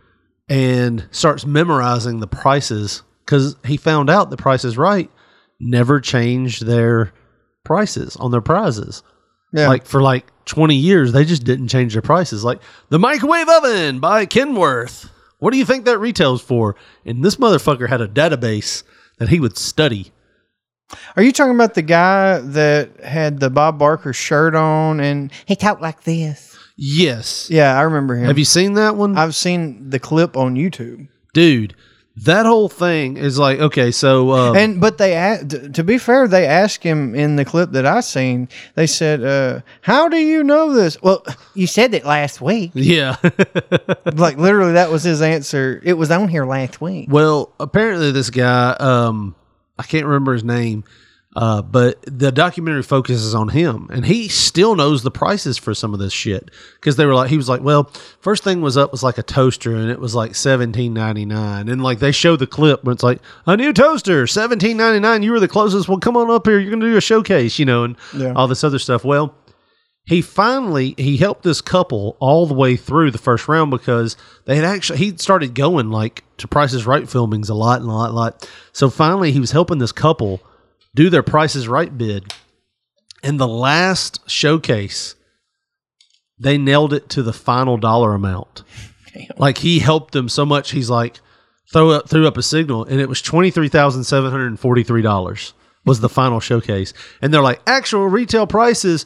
[0.50, 5.10] and starts memorizing the prices because he found out the Price is Right
[5.60, 7.14] never changed their
[7.64, 9.02] prices on their prizes.
[9.54, 9.68] Yeah.
[9.68, 12.44] Like for like 20 years, they just didn't change their prices.
[12.44, 14.88] Like the microwave oven by Kenmore.
[15.40, 16.76] What do you think that retails for?
[17.06, 18.84] And this motherfucker had a database
[19.20, 20.12] that he would study.
[21.16, 25.56] Are you talking about the guy that had the Bob Barker shirt on and he
[25.56, 26.58] talked like this?
[26.76, 27.50] Yes.
[27.52, 28.26] Yeah, I remember him.
[28.26, 29.18] Have you seen that one?
[29.18, 31.08] I've seen the clip on YouTube.
[31.34, 31.76] Dude,
[32.18, 34.32] that whole thing is like, okay, so.
[34.32, 37.72] Uh, And but they a- t- to be fair, they asked him in the clip
[37.72, 38.50] that I seen.
[38.76, 41.24] They said, uh, "How do you know this?" Well,
[41.56, 42.72] you said it last week.
[42.74, 43.16] yeah.
[44.14, 45.82] like literally, that was his answer.
[45.84, 47.08] It was on here last week.
[47.12, 49.36] Well, apparently this guy, um,
[49.84, 50.86] I can't remember his name,
[51.36, 55.94] uh, but the documentary focuses on him, and he still knows the prices for some
[55.94, 57.92] of this shit because they were like, he was like, well,
[58.22, 61.68] first thing was up was like a toaster, and it was like seventeen ninety nine,
[61.70, 65.22] and like they show the clip, when it's like a new toaster, seventeen ninety nine.
[65.24, 65.90] You were the closest.
[65.90, 66.60] Well, come on up here.
[66.60, 68.34] You're gonna do a showcase, you know, and Yeah.
[68.36, 69.04] all this other stuff.
[69.04, 69.36] Well
[70.06, 74.58] he finally he helped this couple all the way through the first round because they
[74.58, 78.10] had actually he started going like to Prices Right filmings a lot and a lot
[78.10, 78.50] and a lot.
[78.74, 80.42] So finally he was helping this couple
[80.94, 82.34] do their Prices Right bid.
[83.26, 85.16] And the last showcase,
[86.38, 88.64] they nailed it to the final dollar amount.
[89.38, 91.22] Like he helped them so much, he's like
[91.72, 94.60] throw up threw up a signal, and it was twenty three thousand seven hundred and
[94.60, 95.54] forty three dollars
[95.86, 96.94] was the final showcase.
[97.22, 99.06] And they're like actual retail prices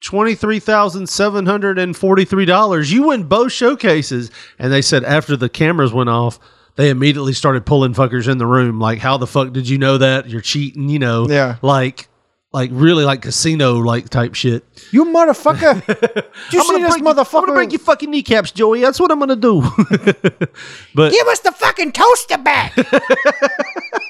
[0.00, 2.92] twenty three thousand seven hundred and forty three dollars.
[2.92, 4.30] You win both showcases.
[4.58, 6.38] And they said after the cameras went off,
[6.76, 8.78] they immediately started pulling fuckers in the room.
[8.78, 10.28] Like, how the fuck did you know that?
[10.28, 11.26] You're cheating, you know?
[11.28, 11.56] Yeah.
[11.60, 12.08] Like,
[12.52, 14.64] like really like casino like type shit.
[14.92, 15.82] You motherfucker!
[16.50, 18.80] You see this break you- I'm gonna break your fucking kneecaps, Joey.
[18.80, 19.60] That's what I'm gonna do.
[20.94, 22.74] but Give us the fucking toaster back.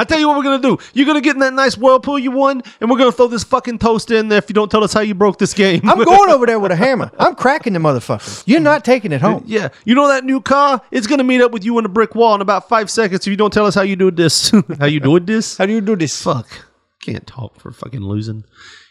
[0.00, 0.78] I tell you what we're gonna do.
[0.94, 3.80] You're gonna get in that nice whirlpool you won, and we're gonna throw this fucking
[3.80, 5.86] toaster in there if you don't tell us how you broke this game.
[5.86, 7.10] I'm going over there with a hammer.
[7.18, 8.42] I'm cracking the motherfucker.
[8.46, 9.44] You're not taking it home.
[9.44, 10.80] Yeah, you know that new car?
[10.90, 13.30] It's gonna meet up with you in a brick wall in about five seconds if
[13.30, 14.50] you don't tell us how you do this.
[14.78, 15.58] how you doing this?
[15.58, 16.22] How do you do this?
[16.22, 16.48] Fuck,
[17.02, 18.44] can't talk for fucking losing.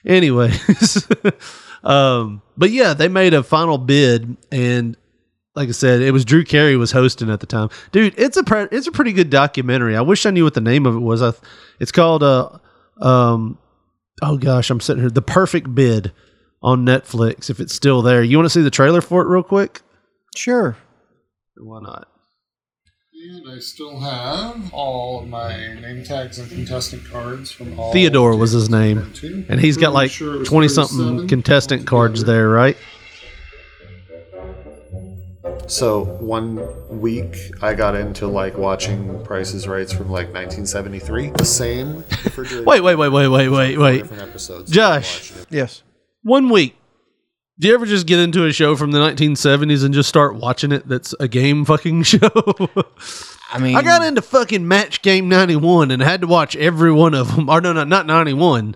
[0.06, 1.08] Anyways,
[1.84, 4.96] um, but yeah, they made a final bid, and
[5.56, 7.70] like I said, it was Drew Carey was hosting at the time.
[7.92, 9.96] Dude, it's a pre- it's a pretty good documentary.
[9.96, 11.22] I wish I knew what the name of it was.
[11.22, 11.44] I, th-
[11.80, 12.50] it's called uh,
[13.02, 13.58] um,
[14.22, 15.10] oh gosh, I'm sitting here.
[15.10, 16.12] The Perfect Bid
[16.62, 17.50] on Netflix.
[17.50, 19.82] If it's still there, you want to see the trailer for it real quick?
[20.36, 20.78] Sure.
[21.58, 22.08] Why not?
[23.22, 27.92] And I still have all of my name tags and contestant cards from all.
[27.92, 29.14] Theodore was his name,
[29.50, 32.78] and he's got like sure twenty something contestant cards there, right?
[35.70, 36.60] So one
[37.00, 41.30] week I got into like watching Prices Rights from like 1973.
[41.32, 41.98] The same.
[42.24, 43.98] refrigerator- Wait, wait, wait, wait, wait, wait, wait.
[44.02, 44.72] different episodes.
[44.72, 45.32] Josh.
[45.52, 45.84] Yes.
[46.24, 46.76] One week.
[47.60, 50.72] Do you ever just get into a show from the 1970s and just start watching
[50.72, 52.32] it that's a game fucking show?
[53.52, 57.14] I mean, I got into fucking Match Game 91 and had to watch every one
[57.14, 57.48] of them.
[57.50, 58.76] Or no, no, not 91.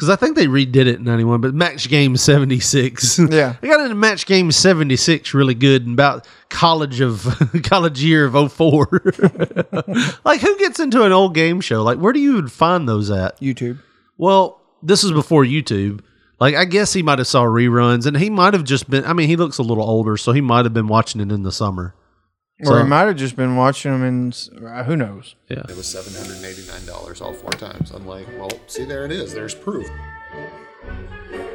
[0.00, 3.18] Because I think they redid it in 91, but Match Game 76.
[3.30, 3.56] Yeah.
[3.62, 7.26] I got into Match Game 76 really good and about college of
[7.64, 8.88] college year of 04.
[10.24, 11.82] like who gets into an old game show?
[11.82, 13.38] Like where do you even find those at?
[13.40, 13.80] YouTube.
[14.16, 16.00] Well, this is before YouTube.
[16.38, 19.12] Like I guess he might have saw reruns and he might have just been I
[19.12, 21.52] mean, he looks a little older, so he might have been watching it in the
[21.52, 21.94] summer.
[22.62, 25.34] Or So- he might have just been watching them and uh, who knows?
[25.48, 25.60] Yeah.
[25.68, 27.90] It was seven hundred eighty nine dollars all four times.
[27.90, 29.32] I'm like, well, see, there it is.
[29.32, 29.88] There's proof.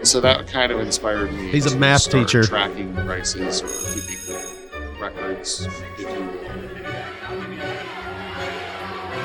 [0.03, 1.49] So that kind of inspired me.
[1.49, 2.43] He's a math start teacher.
[2.43, 3.61] Tracking prices,
[3.93, 6.25] keeping records, if you will.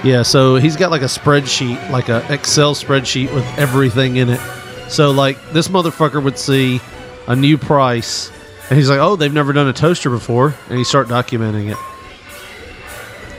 [0.03, 4.41] Yeah, so he's got like a spreadsheet, like a Excel spreadsheet with everything in it.
[4.89, 6.81] So like this motherfucker would see
[7.29, 8.31] a new price
[8.71, 11.77] and he's like, "Oh, they've never done a toaster before." And he start documenting it.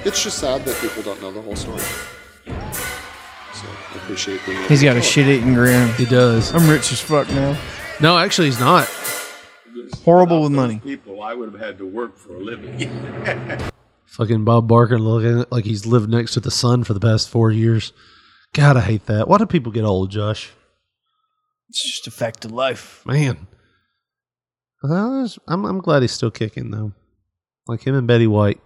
[0.05, 1.79] It's just sad that people don't know the whole story.
[1.79, 2.53] So
[3.67, 4.57] I appreciate being.
[4.57, 5.11] able He's to got a tell it.
[5.11, 5.93] shit eating grin.
[5.93, 6.53] He does.
[6.53, 7.57] I'm rich as fuck now.
[7.99, 8.89] No, actually he's not.
[10.03, 10.79] Horrible with money.
[10.79, 12.89] People, I would have had to work for a living.
[14.05, 17.51] Fucking Bob Barker looking like he's lived next to the sun for the past 4
[17.51, 17.93] years.
[18.53, 19.27] God, I hate that.
[19.27, 20.51] Why do people get old, Josh?
[21.69, 23.03] It's just a fact of life.
[23.05, 23.47] Man.
[24.83, 26.93] Well, I'm I'm glad he's still kicking though.
[27.67, 28.59] Like him and Betty White.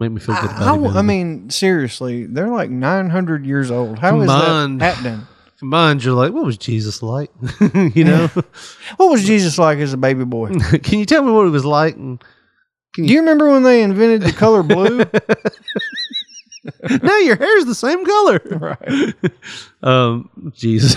[0.00, 0.98] Make me feel good about I.
[0.98, 3.98] I mean, seriously, they're like 900 years old.
[3.98, 4.80] How is Combined.
[4.80, 5.26] that happening?
[5.58, 7.30] Combined, you're like, what was Jesus like?
[7.74, 8.30] you know?
[8.96, 10.50] What was Jesus like as a baby boy?
[10.84, 11.96] Can you tell me what he was like?
[11.96, 12.22] And
[12.94, 15.04] Do you remember when they invented the color blue?
[17.02, 18.40] now your hair's the same color.
[18.50, 19.14] right.
[19.82, 20.96] Um, Jesus.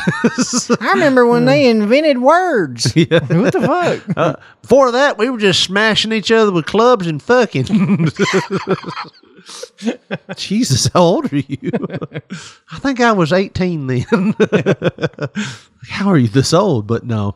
[0.72, 2.96] I remember when they invented words.
[2.96, 3.20] yeah.
[3.20, 4.18] What the fuck?
[4.18, 8.08] Uh, before that, we were just smashing each other with clubs and fucking.
[10.36, 11.72] Jesus, how old are you?
[12.72, 14.36] I think I was 18 then.
[15.90, 16.88] how are you this old?
[16.88, 17.36] But no.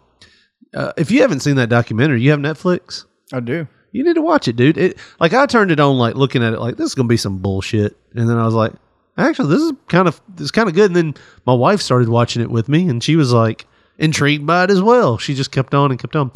[0.73, 3.05] Uh, if you haven't seen that documentary, you have Netflix?
[3.31, 3.67] I do.
[3.95, 4.77] You need to watch it, dude.
[4.77, 7.15] It like I turned it on, like looking at it, like this is gonna be
[7.15, 8.73] some bullshit, and then I was like,
[9.17, 10.88] actually, this is kind of this is kind of good.
[10.88, 11.13] And then
[11.45, 13.65] my wife started watching it with me, and she was like
[13.97, 15.17] intrigued by it as well.
[15.17, 16.34] She just kept on and kept on.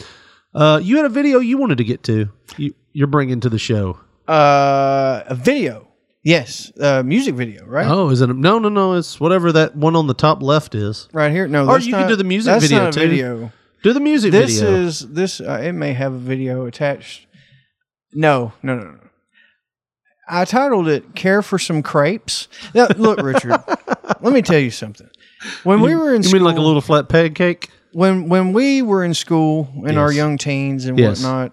[0.55, 2.29] Uh, you had a video you wanted to get to.
[2.55, 3.99] You, you're bringing to the show.
[4.25, 5.89] Uh, a video.
[6.23, 7.87] Yes, uh, music video, right?
[7.87, 8.29] Oh, is it?
[8.29, 8.93] A, no, no, no.
[8.93, 11.09] It's whatever that one on the top left is.
[11.11, 11.45] Right here.
[11.45, 13.09] No, Or you can do the music video not a too.
[13.09, 13.51] video.
[13.83, 14.83] Do the music This video.
[14.83, 15.41] This is this.
[15.41, 17.27] Uh, it may have a video attached.
[18.13, 18.99] No, no, no, no.
[20.27, 23.61] I titled it "Care for Some Crepes." Now, look, Richard.
[24.21, 25.09] let me tell you something.
[25.63, 27.69] When we were in you school, mean like a little flat pancake?
[27.93, 31.21] when when we were in school in our young teens and Yes.
[31.23, 31.51] whatnot,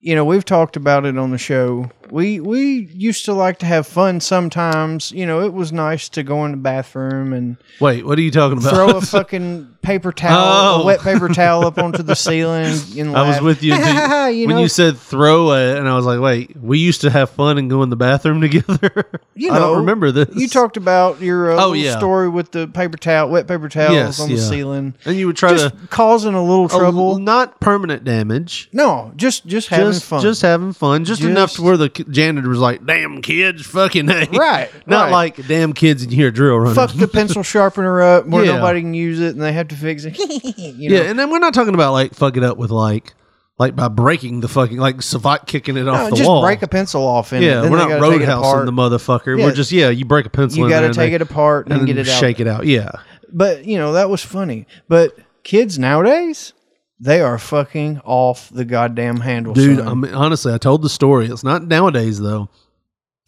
[0.00, 1.90] you know, we've talked about it on the show.
[2.10, 5.12] We we used to like to have fun sometimes.
[5.12, 8.30] You know, it was nice to go in the bathroom and Wait, what are you
[8.30, 8.70] talking about?
[8.74, 10.82] throw a fucking paper towel, Oh.
[10.82, 14.46] a wet paper towel up onto the ceiling and I was with you, until- you
[14.48, 17.30] when know, you said throw it, and I was like, "Wait, we used to have
[17.30, 20.28] fun and go in the bathroom together." you I know, don't remember this.
[20.34, 21.96] You talked about your uh, Oh, yeah.
[21.98, 25.36] story with the paper towel, wet paper towels Yes, on the ceiling, and you would
[25.36, 27.18] try just to causing a little a- trouble.
[27.18, 30.20] not permanent damage, no, just just having just fun.
[30.22, 34.06] just having fun, just, enough to where the janitor was like, "Damn kids, fucking.
[34.06, 35.10] Right, not right.
[35.12, 38.56] like damn kids hear a drill running." fuck the pencil sharpener up where Yeah.
[38.56, 40.16] nobody can use it and they have to fix it.
[40.58, 40.96] you know?
[40.96, 43.14] yeah, and then we're not talking about like fuck it up with like
[43.58, 46.42] like by breaking the fucking like savant kicking it off No, the just wall.
[46.42, 47.46] break a pencil off in it.
[47.46, 49.38] yeah, Then we're not roadhousing the motherfucker.
[49.38, 49.46] Yeah.
[49.46, 50.62] We're just yeah, you break a pencil.
[50.62, 52.20] You got to take they- it apart and, and get it out.
[52.20, 52.66] shake it out.
[52.66, 52.90] Yeah,
[53.32, 54.66] But you know that was funny.
[54.88, 56.52] But kids nowadays,
[56.98, 59.78] they are fucking off the goddamn handle, dude.
[59.78, 59.88] son.
[59.88, 61.26] I mean, honestly, I told the story.
[61.26, 62.48] It's not nowadays though.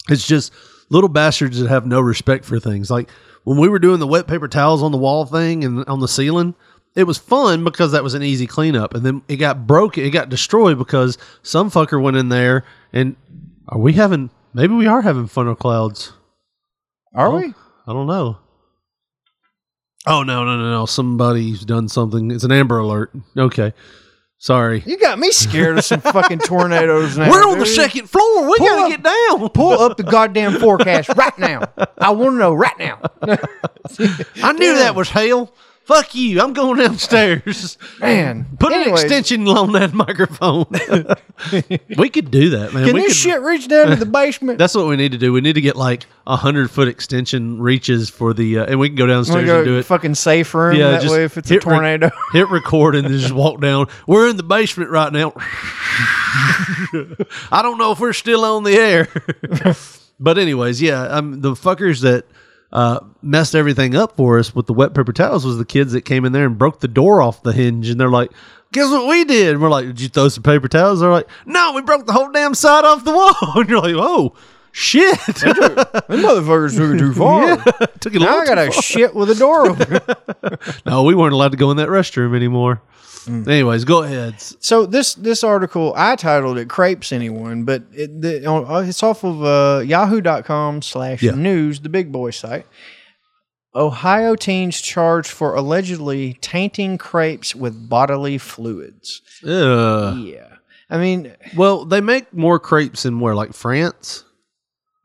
[0.09, 0.53] It's just
[0.91, 2.91] little bastards that have no respect for things.
[2.91, 3.11] Like
[3.45, 6.09] when we were doing the wet paper towels on the wall thing and on the
[6.09, 6.55] ceiling,
[6.97, 8.95] it was fun because that was an easy cleanup.
[8.95, 13.17] And then it got broken, it got destroyed because some fucker went in there and
[13.69, 14.31] are we having?
[14.55, 16.13] Maybe we are having funnel clouds.
[17.15, 17.55] are Oh, we?
[17.87, 18.39] I don't know.
[20.07, 20.87] Oh no no no no!
[20.87, 22.31] Somebody's done something.
[22.31, 23.13] It's an Amber Alert.
[23.37, 23.73] Okay,
[24.39, 24.83] sorry.
[24.87, 27.31] You got me scared of some fucking tornadoes now.
[27.31, 27.75] We're on the dude.
[27.75, 28.49] second floor.
[28.49, 29.49] We Pull gotta up- get down.
[29.51, 31.65] Pull up the goddamn forecast right now.
[31.99, 33.01] I want to know right now.
[34.43, 35.53] I knew that was hell.
[35.88, 36.38] Fuck you!
[36.42, 37.79] I'm going downstairs.
[37.98, 40.66] Man, Put anyways, an extension on that microphone.
[41.96, 42.85] we could do that, man.
[42.85, 44.59] Can we this could, shit reach down to the basement?
[44.59, 45.33] That's what we need to do.
[45.33, 48.90] We need to get like a hundred foot extension reaches for the, uh, and we
[48.90, 49.85] can go downstairs gonna and do it.
[49.85, 50.77] fucking safe room.
[50.77, 53.87] Yeah, that way, if it's a tornado, hit record and then just walk down.
[54.07, 55.33] We're in the basement right now.
[57.51, 59.09] I don't know if we're still on the air.
[60.20, 62.27] but anyways, yeah, um, the fuckers that
[62.73, 66.03] uh, messed everything up for us with the wet paper towels was the kids that
[66.03, 68.31] came in there and broke the door off the hinge, and they're like.
[68.71, 69.55] Guess what we did?
[69.55, 71.01] And we're like, did you throw some paper towels?
[71.01, 73.35] They're like, no, we broke the whole damn side off the wall.
[73.57, 74.35] And you're like, oh,
[74.79, 75.19] shit.
[75.27, 77.47] them motherfuckers took it too far.
[77.49, 77.57] Yeah,
[78.01, 80.01] took it Now I got to shit with a door open.
[80.87, 82.81] No, we weren't allowed to go in that restroom anymore.
[83.25, 83.47] Mm.
[83.47, 84.41] Anyways, go ahead.
[84.41, 89.03] So this this article I titled it "Crepes Anyone," but it, the, on- uh, it's
[89.03, 91.33] off of uh, Yahoo.com slash Yeah.
[91.33, 92.67] news, the big boy site.
[93.75, 99.21] Ohio teens charged for allegedly tainting crepes with bodily fluids.
[99.45, 100.19] Ugh.
[100.19, 100.57] Yeah,
[100.88, 104.25] I mean, Well, they make more crepes in where, like France?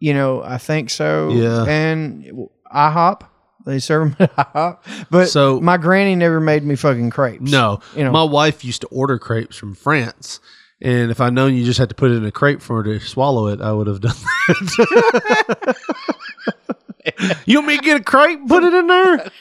[0.04, 1.30] You know, I think so.
[1.30, 1.64] Yeah.
[1.64, 3.22] and IHOP.
[3.66, 4.78] They serve them at IHOP,
[5.10, 7.50] but So- my granny never made me fucking crepes.
[7.50, 7.80] No.
[7.96, 10.42] you know, My wife used to order crepes from France.
[10.82, 13.00] And if I'd known you just had to put it in a crepe for her
[13.00, 14.16] to swallow it, I would have done
[14.50, 15.76] that.
[17.46, 19.32] you want me to get a crepe and put it in there?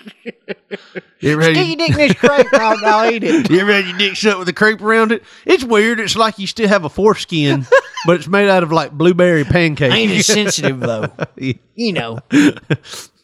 [1.20, 3.50] You ever had Stick your dick in this crepe, I'll, I'll eat it.
[3.50, 5.22] You ever had your dick shut with a crepe around it?
[5.46, 6.00] It's weird.
[6.00, 7.66] It's like you still have a foreskin,
[8.06, 9.94] but it's made out of like blueberry pancakes.
[9.94, 11.08] Ain't as sensitive though.
[11.36, 12.18] You know.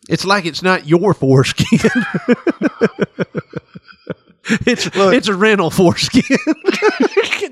[0.08, 1.90] It's like it's not your foreskin.
[4.66, 6.22] it's it's a rental foreskin.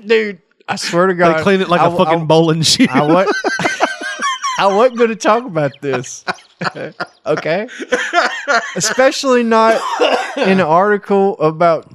[0.05, 0.41] dude.
[0.69, 2.87] I swear to God, they clean it like a a fucking bowling shoe.
[2.89, 3.33] I what?
[4.57, 6.25] I wasn't going to talk about this.
[7.25, 7.67] okay,
[8.75, 9.81] especially not
[10.37, 11.91] in an article about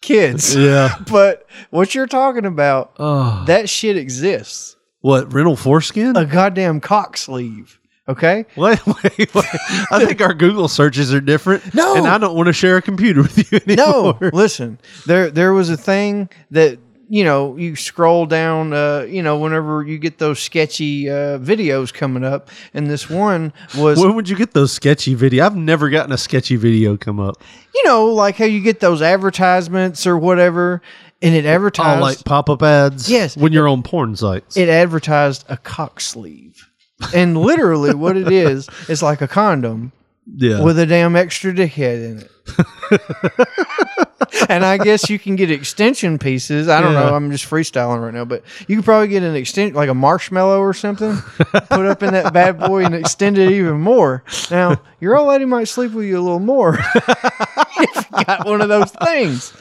[0.00, 0.54] kids.
[0.54, 0.94] yeah.
[1.10, 3.44] But what you're talking about, Oh.
[3.46, 4.76] that shit exists.
[5.00, 6.16] What rental foreskin?
[6.16, 7.78] A goddamn cock sleeve.
[8.08, 9.44] Okay, wait, wait, wait.
[9.90, 11.74] I think our Google searches are different.
[11.74, 11.96] No.
[11.96, 14.16] and I don't want to share a computer with you anymore.
[14.20, 14.30] no.
[14.32, 18.72] Listen, there there was a thing that you know you scroll down.
[18.72, 23.52] Uh, you know, whenever you get those sketchy uh, videos coming up, and this one
[23.76, 25.44] was When would you get those sketchy video?
[25.46, 27.36] I've never gotten a sketchy video come up.
[27.74, 30.82] you know, like how you get those advertisements or whatever,
[31.22, 33.08] and it advertised Oh, like pop up ads.
[33.10, 33.36] Yes.
[33.36, 34.56] when you're on porn sites.
[34.56, 36.68] it advertised a cock sleeve,
[37.14, 39.92] and literally what it is is like a condom
[40.36, 42.30] yeah, with a damn extra dickhead in it.
[44.48, 46.68] and I guess you can get extension pieces.
[46.68, 47.00] I don't Yeah.
[47.10, 47.14] know.
[47.14, 50.60] I'm just freestyling right now, but you could probably get an extension, like a marshmallow
[50.60, 51.16] or something,
[51.50, 54.22] put up in that bad boy and extend it even more.
[54.50, 58.60] Now, your old lady might sleep with you a little more if you got one
[58.60, 59.52] of those things.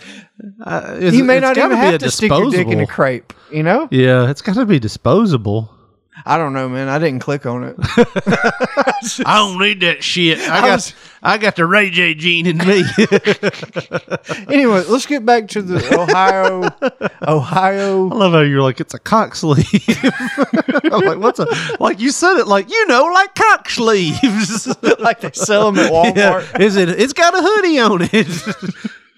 [0.63, 3.33] Uh, you may not even have to stick your dick in a crepe.
[3.51, 3.87] You know?
[3.91, 5.69] Yeah, it's got to be disposable.
[6.25, 6.87] I don't know, man.
[6.87, 7.75] I didn't click on it.
[9.25, 10.39] I don't need that shit.
[10.39, 12.83] I, I got was- I got the Ray J gene in me.
[14.47, 16.69] anyway, let's get back to the Ohio.
[17.27, 18.09] Ohio.
[18.09, 19.65] I love how you're like it's a cock sleeve.
[20.83, 21.47] I'm like what's a
[21.79, 24.67] like you said it like you know like cock sleeves.
[24.99, 26.15] like they sell them at Walmart.
[26.15, 26.61] Yeah.
[26.61, 26.89] Is it?
[26.89, 28.75] It's got a hoodie on it.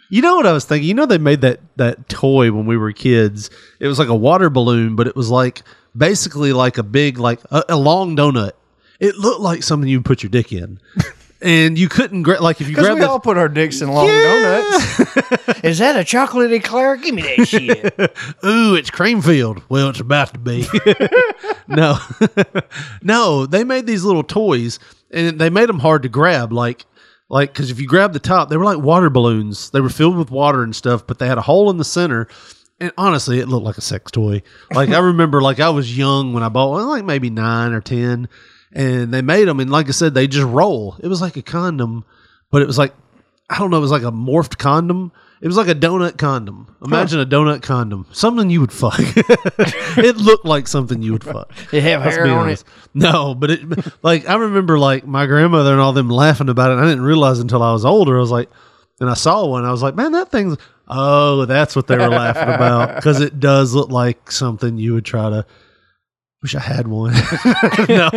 [0.09, 0.87] you know what I was thinking?
[0.87, 3.49] You know they made that that toy when we were kids.
[3.79, 5.61] It was like a water balloon, but it was like
[5.97, 8.51] basically like a big like a, a long donut.
[8.99, 10.79] It looked like something you put your dick in,
[11.41, 13.89] and you couldn't gra- like if you Because grab we all put our dicks in
[13.89, 14.99] long donuts.
[15.63, 16.95] Is that a chocolate eclair?
[16.97, 18.45] Give me that shit.
[18.45, 19.61] Ooh, it's cream filled.
[19.69, 20.67] Well, it's about to be.
[21.67, 21.97] no,
[23.01, 24.79] no, they made these little toys,
[25.11, 26.51] and they made them hard to grab.
[26.51, 26.85] Like,
[27.29, 29.69] like because if you grab the top, they were like water balloons.
[29.71, 32.27] They were filled with water and stuff, but they had a hole in the center.
[32.79, 34.43] And honestly, it looked like a sex toy.
[34.71, 37.81] Like I remember, like I was young when I bought one, like maybe nine or
[37.81, 38.29] ten,
[38.71, 39.59] and they made them.
[39.59, 40.97] And like I said, they just roll.
[41.01, 42.05] It was like a condom,
[42.51, 42.93] but it was like
[43.49, 43.77] I don't know.
[43.77, 45.11] It was like a morphed condom.
[45.39, 46.75] It was like a donut condom.
[46.83, 48.07] Imagine a donut condom.
[48.11, 48.95] Something you would fuck.
[48.99, 51.53] it looked like something you would fuck.
[51.71, 52.65] It have Let's hair on honest.
[52.93, 56.73] No, but it like I remember like my grandmother and all them laughing about it.
[56.75, 58.17] And I didn't realize until I was older.
[58.17, 58.49] I was like,
[58.99, 59.63] and I saw one.
[59.63, 60.57] I was like, man, that thing's.
[60.87, 65.05] Oh, that's what they were laughing about because it does look like something you would
[65.05, 65.45] try to.
[66.43, 67.13] Wish I had one.
[67.89, 68.11] no,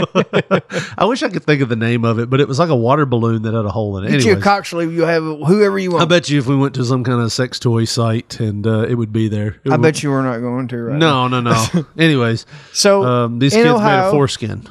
[0.99, 2.77] I wish I could think of the name of it, but it was like a
[2.77, 4.11] water balloon that had a hole in it.
[4.11, 4.93] Get you a Anyways, cock sleeve.
[4.93, 6.03] You have whoever you want.
[6.03, 8.83] I bet you if we went to some kind of sex toy site and uh,
[8.83, 9.59] it would be there.
[9.65, 11.29] It I would- bet you we're not going to right now.
[11.29, 11.87] No, no, no.
[11.99, 12.45] Anyways,
[12.75, 14.69] So um, these in kids made Ohio- a foreskin.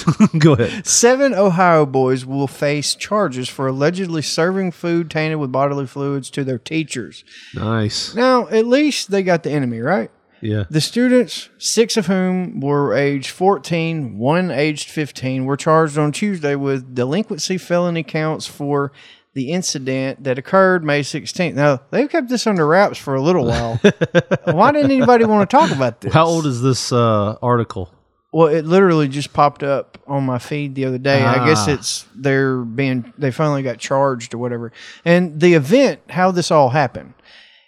[0.38, 0.86] Go ahead.
[0.86, 6.44] Seven Ohio boys will face charges for allegedly serving food tainted with bodily fluids to
[6.44, 7.24] their teachers.
[7.54, 8.14] Nice.
[8.14, 10.10] Now, at least they got the enemy, right?
[10.40, 10.64] Yeah.
[10.68, 16.56] The students, six of whom were aged 14, one aged 15, were charged on Tuesday
[16.56, 18.92] with delinquency felony counts for
[19.34, 21.54] the incident that occurred May 16th.
[21.54, 23.76] Now, they've kept this under wraps for a little while.
[24.44, 26.12] Why didn't anybody want to talk about this?
[26.12, 27.90] How old is this uh, article?
[28.32, 31.22] Well, it literally just popped up on my feed the other day.
[31.22, 31.72] I guess Ah.
[31.72, 34.72] it's they're being they finally got charged or whatever.
[35.04, 37.12] And the event, how this all happened,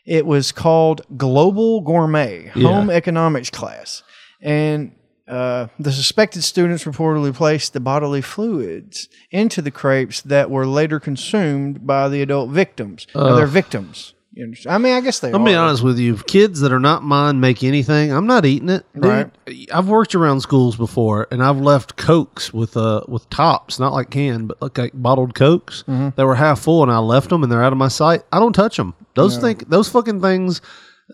[0.07, 2.69] it was called Global Gourmet Yeah.
[2.69, 4.03] Home Economics class,
[4.41, 4.93] and
[5.29, 10.99] uh, the suspected students reportedly placed the bodily fluids into the crepes that were later
[11.01, 13.07] consumed by the adult victims.
[13.15, 14.14] Now, they're victims.
[14.69, 15.45] I mean, I guess they I'll are.
[15.45, 16.17] be honest with you.
[16.17, 18.11] Kids that are not mine make anything.
[18.13, 18.85] I'm not eating it.
[18.95, 19.31] Dude, Right.
[19.73, 24.11] I've worked around schools before, and I've left cokes with uh with tops, not like
[24.11, 26.11] canned, but like, like bottled cokes Mm-hmm.
[26.17, 28.23] that were half full, and I left them, and they're out of my sight.
[28.33, 28.95] I don't touch them.
[29.15, 30.61] Those think those fucking things.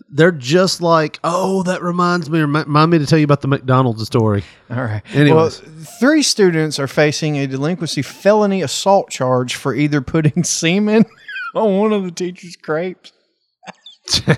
[0.09, 2.39] They're just like, oh, that reminds me.
[2.39, 4.41] Remind me to tell you about the McDonald's story.
[4.69, 5.01] All right.
[5.13, 5.61] Anyways.
[5.61, 11.03] Well, three students are facing a delinquency felony assault charge for either putting semen
[11.55, 13.11] on one of the teacher's crepes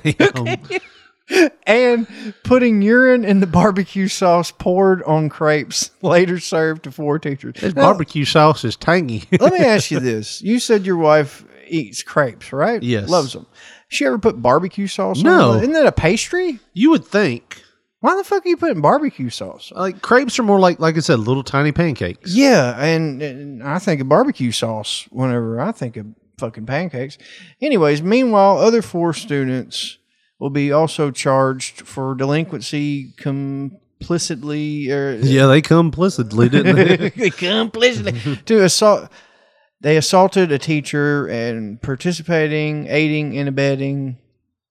[1.66, 2.08] and
[2.44, 7.56] putting urine in the barbecue sauce poured on crepes later served to four teachers.
[7.60, 9.24] This Now, barbecue sauce is tangy.
[9.40, 10.42] let me ask you this.
[10.42, 12.84] You said your wife eats crepes, right?
[12.84, 13.08] Yes.
[13.10, 13.46] Loves them.
[13.88, 15.54] She ever put barbecue sauce on No.
[15.54, 15.62] them?
[15.64, 16.60] Isn't that a pastry?
[16.74, 17.62] you would think
[18.02, 19.80] Why the fuck are you putting barbecue sauce on?
[19.82, 22.36] like crepes are more like, like I said, little tiny pancakes.
[22.36, 26.08] Yeah, and, and I think of barbecue sauce whenever I think of
[26.44, 27.18] fucking pancakes.
[27.62, 29.98] Anyways, meanwhile, other four students
[30.40, 36.76] will be also charged for delinquency complicitly or Yeah, they complicitly didn't
[37.16, 37.30] they?
[37.30, 39.10] complicitly to assault.
[39.80, 44.18] They assaulted a teacher and participating, aiding, and abetting.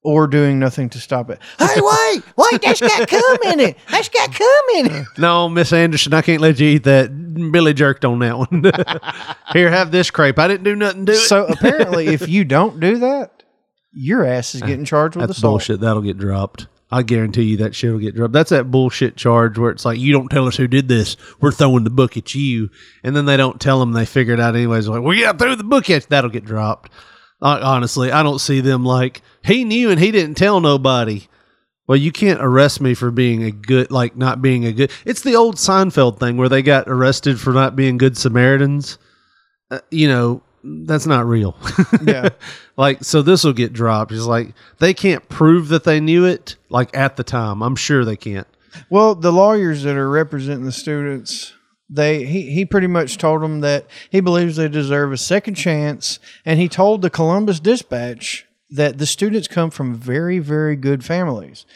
[0.04, 1.38] Or doing nothing to stop it.
[1.60, 2.60] Hey, wait, wait!
[2.62, 3.76] That's got cum in it.
[3.88, 5.06] That's got cum in it.
[5.16, 7.52] No, Miss Anderson, I can't let you eat that.
[7.52, 8.64] Billy jerked on that one.
[9.52, 10.38] Here, have this crepe.
[10.40, 11.16] I didn't do nothing to it.
[11.16, 13.44] So apparently, if you don't do that,
[13.92, 15.52] your ass is getting charged with That's assault.
[15.52, 15.80] bullshit.
[15.80, 16.66] That'll get dropped.
[16.90, 18.32] I guarantee you that shit will get dropped.
[18.34, 21.16] That's that bullshit charge where it's like, you don't tell us who did this.
[21.40, 22.68] We're throwing the book at you.
[23.02, 23.92] And then they don't tell them.
[23.92, 24.88] They figure it out anyways.
[24.88, 26.06] Like, we got to throw the book at you.
[26.10, 26.92] That'll get dropped.
[27.42, 31.26] Honestly, I don't see them like, he knew and he didn't tell nobody.
[31.88, 34.92] Well, you can't arrest me for being a good, like not being a good.
[35.04, 38.98] It's the old Seinfeld thing where they got arrested for not being good Samaritans.
[39.70, 41.56] Uh, you know, that's not real.
[42.04, 42.30] Yeah.
[42.76, 44.12] like, so this will get dropped.
[44.12, 47.62] It's like they can't prove that they knew it, like at the time.
[47.62, 48.46] I'm sure they can't.
[48.88, 51.52] Well, the lawyers that are representing the students,
[51.92, 56.18] they he, he pretty much told them that he believes they deserve a second chance,
[56.44, 61.66] and he told the Columbus Dispatch that the students come from very very good families,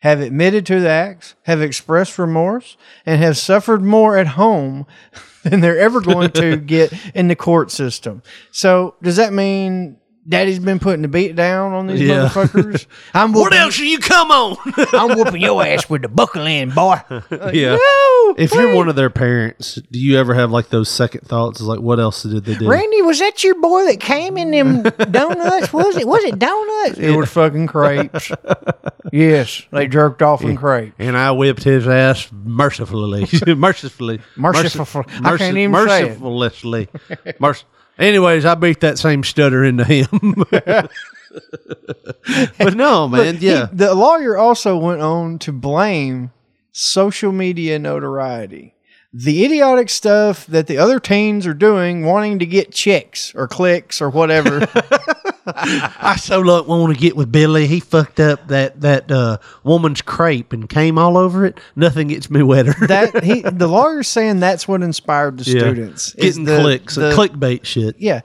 [0.00, 4.86] have admitted to the acts, have expressed remorse, and have suffered more at home
[5.42, 8.22] than they're ever going to get in the court system.
[8.50, 9.98] So, does that mean?
[10.28, 12.28] Daddy's been putting the beat down on these Yeah.
[12.28, 12.86] motherfuckers.
[13.14, 14.56] I'm What else are you come on?
[14.92, 16.96] I'm whooping your ass with the buckle in, boy.
[17.08, 17.20] Uh,
[17.54, 17.76] yeah.
[17.76, 21.60] No, If you're one of their parents, do you ever have like those second thoughts?
[21.60, 22.68] Is like, what else did they do?
[22.68, 25.72] Randy, was that your boy that came in them donuts?
[25.72, 26.08] Was it?
[26.08, 26.98] Was it donuts?
[26.98, 28.32] It was fucking crepes.
[29.12, 30.94] yes, they jerked off in crepes.
[30.98, 36.20] and I whipped his ass mercifully, mercifully, Merciful- Merci- I can't even say it.
[36.20, 36.88] mercifully.
[37.38, 37.62] Merc-
[37.98, 40.44] Anyways, I beat that same stutter into him.
[40.50, 40.90] but
[42.74, 46.30] no, man, He- yeah, the lawyer also went on to blame
[46.72, 48.74] social media notoriety.
[49.12, 54.02] The idiotic stuff that the other teens are doing, wanting to get chicks or clicks
[54.02, 54.60] or whatever.
[55.46, 57.66] I so like want to get with Billy.
[57.66, 61.58] He fucked up that that uh, woman's crepe and came all over it.
[61.76, 62.74] Nothing gets me wetter.
[62.88, 65.60] that he, the lawyer's saying that's what inspired the Yeah.
[65.60, 66.12] students.
[66.14, 67.96] getting the- clicks, the- clickbait shit.
[67.98, 68.22] Yeah,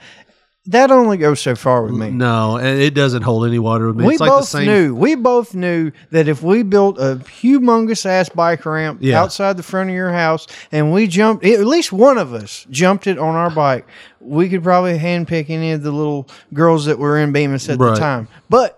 [0.67, 2.11] that only goes so far with me.
[2.11, 4.05] No, and it doesn't hold any water with me.
[4.05, 4.65] we it's like the both same.
[4.67, 4.93] knew.
[4.95, 9.21] We both knew that if we built a humongous ass bike ramp Yeah.
[9.21, 13.07] outside the front of your house, and we jumped, at least one of us jumped
[13.07, 13.87] it on our bike,
[14.19, 17.95] we could probably handpick any of the little girls that were in Bemis at Right.
[17.95, 18.27] the time.
[18.49, 18.77] But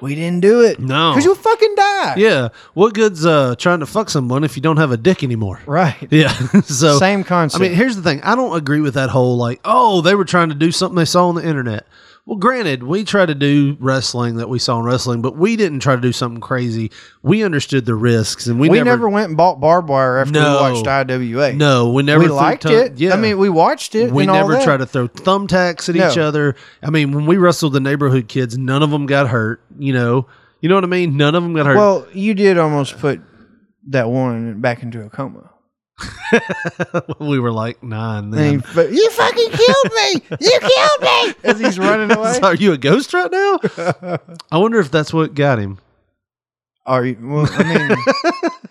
[0.00, 0.78] we didn't do it.
[0.78, 1.10] No.
[1.12, 2.14] because you'll fucking die.
[2.16, 5.60] Yeah, what good's uh, trying to fuck someone if you don't have a dick anymore?
[5.66, 5.96] Right.
[6.10, 6.28] Yeah.
[6.64, 7.60] so Same concept.
[7.60, 8.20] I mean, here's the thing.
[8.22, 11.04] I don't agree with that whole like, oh, they were trying to do something they
[11.04, 11.86] saw on the internet.
[12.26, 15.80] Well, granted, we try to do wrestling that we saw in wrestling, but we didn't
[15.80, 16.90] try to do something crazy.
[17.22, 20.32] We understood the risks, and we, We, never, never, went and bought barbed wire after
[20.32, 20.62] No.
[20.72, 21.52] we watched IWA.
[21.52, 22.98] No, we never we liked thumb- it.
[22.98, 24.10] Yeah, I mean, we watched it.
[24.10, 26.10] we never try to throw thumbtacks at No.
[26.10, 26.56] each other.
[26.82, 29.60] I mean, when we wrestled the neighborhood kids, none of them got hurt.
[29.78, 30.26] You know,
[30.64, 31.18] you know what I mean.
[31.18, 31.76] None of them got hurt.
[31.76, 33.20] Well, you did almost put
[33.88, 35.50] that one back into a coma.
[37.20, 38.24] we were like nine.
[38.24, 38.60] And Then.
[38.60, 40.22] he, but you fucking killed me!
[40.40, 41.34] You killed me!
[41.44, 42.32] As he's running away.
[42.32, 43.58] So are you a ghost right now?
[44.50, 45.78] I wonder if that's what got him.
[46.86, 47.18] Are you?
[47.20, 47.98] Well, I mean,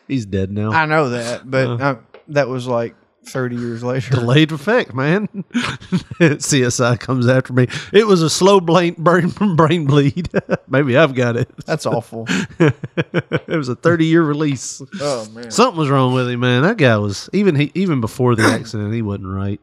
[0.07, 0.71] He's dead now.
[0.71, 1.75] I know that, but Uh.
[1.75, 1.95] uh,
[2.29, 2.95] that was like
[3.25, 4.11] thirty years later.
[4.15, 5.27] Delayed effect, man.
[5.53, 7.67] CSI comes after me.
[7.91, 10.29] It was a slow brain brain, brain bleed.
[10.67, 11.49] Maybe I've got it.
[11.65, 12.25] That's awful.
[12.59, 14.81] it was a 30 year release.
[15.01, 15.51] Oh man!
[15.51, 16.63] Something was wrong with him, man.
[16.63, 19.59] That guy was even he even before the accident, he wasn't right.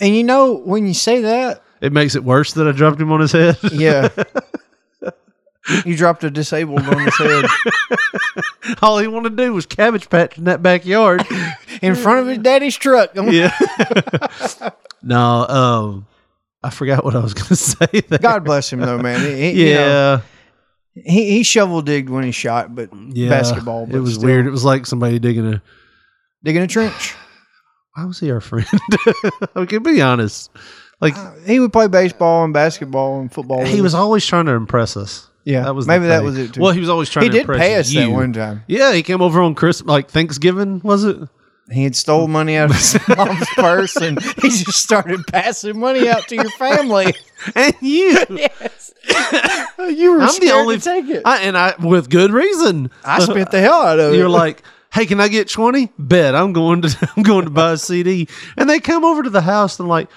[0.00, 3.12] And you know when you say that, It makes it worse that I dropped him
[3.12, 3.58] on his head.
[3.72, 4.08] yeah,
[5.84, 7.44] you dropped a disabled on his head
[8.82, 11.24] All he wanted to do was cabbage patch in that backyard.
[11.82, 13.10] in front of his daddy's truck.
[13.14, 13.56] yeah.
[15.02, 16.06] no, um,
[16.62, 17.86] I forgot what I was going to say.
[18.08, 18.18] There.
[18.18, 19.20] God bless him though, man.
[19.20, 20.20] He, he, you know, Yeah.
[20.94, 23.28] he he shovel digged when he shot, but yeah.
[23.28, 23.86] basketball.
[23.86, 24.26] But It was still.
[24.26, 24.46] weird.
[24.46, 25.62] It was like somebody digging a.
[26.42, 27.14] digging a trench.
[27.94, 28.66] Why was he our friend?
[29.56, 30.50] okay, be honest.
[31.00, 31.14] Like
[31.46, 33.64] He would play baseball and basketball and football.
[33.64, 35.26] he was always trying to impress us.
[35.44, 36.60] Yeah, that was maybe that was it too.
[36.60, 37.24] Well, he was always trying.
[37.24, 38.62] He to did impress pay us that one time.
[38.66, 41.16] Yeah, he came over on Christmas, like Thanksgiving, was it?
[41.70, 46.08] He had stole money out of his mom's purse, and he just started passing money
[46.08, 47.14] out to your family.
[47.54, 48.92] And you, yes,
[49.78, 51.22] you were I'm the only to take it.
[51.24, 52.90] I, and I with good reason.
[53.02, 54.18] I spent the hell out of it.
[54.18, 54.62] You're like,
[54.92, 55.90] hey, can I get twenty?
[55.98, 58.28] Bet I'm going to I'm going to buy a CD.
[58.58, 60.10] And they come over to the house and like,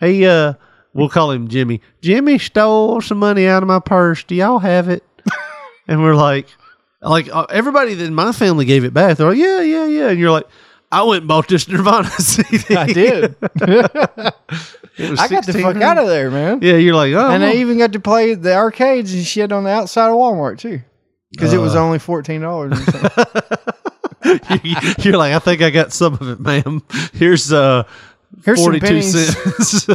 [0.00, 0.54] hey, uh,
[0.94, 1.80] we'll call him Jimmy.
[2.00, 4.24] Jimmy stole some money out of my purse.
[4.24, 5.04] Do y'all have it?
[5.88, 6.46] and we're like,
[7.02, 9.16] like uh, everybody in my family gave it back.
[9.18, 10.08] They're like, yeah, yeah, yeah.
[10.08, 10.46] And you're like.
[10.92, 12.76] I went and bought this Nirvana CD.
[12.76, 13.34] I did.
[13.60, 16.60] I got the fuck out of there, man.
[16.62, 17.50] Yeah, you're like, oh, and well.
[17.52, 20.82] I even got to play the arcades and shit on the outside of Walmart too,
[21.32, 21.82] because it was Uh.
[21.84, 22.78] only fourteen dollars.
[24.98, 26.82] You're like, I think I got some of it, ma'am.
[27.12, 27.84] Here's uh
[28.44, 29.12] Here's 42 pennies.
[29.12, 29.86] cents.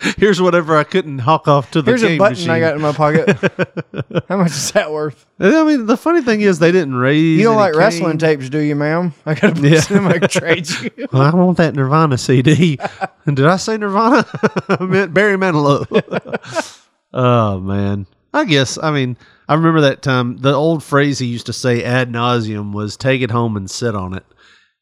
[0.16, 2.50] Here's whatever I couldn't hawk off to the Here's a button machine.
[2.50, 3.28] I got in my pocket.
[4.28, 5.26] How much is that worth?
[5.38, 7.38] I mean, the funny thing is they didn't raise.
[7.38, 9.14] You don't like wrestling tapes, do you, ma'am?
[9.26, 9.76] I got to Yeah.
[9.76, 10.90] put some I trade you.
[11.12, 12.78] Well, I want that Nirvana CD.
[13.26, 14.26] And Did I say Nirvana?
[14.68, 15.86] I meant Barry Manilow.
[17.14, 18.78] oh man, I guess.
[18.82, 19.16] I mean,
[19.48, 20.38] I remember that time.
[20.38, 23.94] The old phrase he used to say ad nauseum was "take it home and sit
[23.94, 24.24] on it,"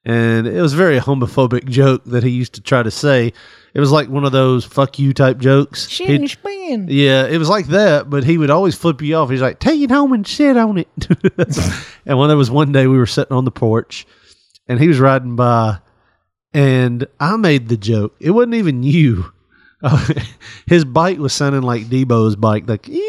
[0.05, 3.33] and it was a very homophobic joke that he used to try to say.
[3.73, 5.89] It was like one of those "fuck you" type jokes.
[5.89, 6.87] Shit He'd- and spin.
[6.91, 9.31] yeah, it was like that, but he would always flip you off.
[9.31, 10.89] He's like, "Take it home and shit on it."
[12.07, 14.07] and when there was one day we were sitting on the porch,
[14.67, 15.79] and he was riding by,
[16.53, 18.17] and I made the joke.
[18.19, 19.33] It wasn't even you.
[20.67, 23.03] his bike was sounding like Debo's bike, like "Eek,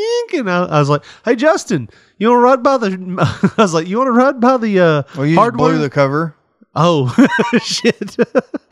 [0.00, 1.88] eek, eek, eek," and I, I was like, "Hey, Justin,
[2.18, 4.80] you want to ride by the?" I was like, "You want to ride by the
[4.80, 6.34] uh, Well, you just hardware?" blew the cover.
[6.74, 7.08] Oh
[7.62, 8.16] shit!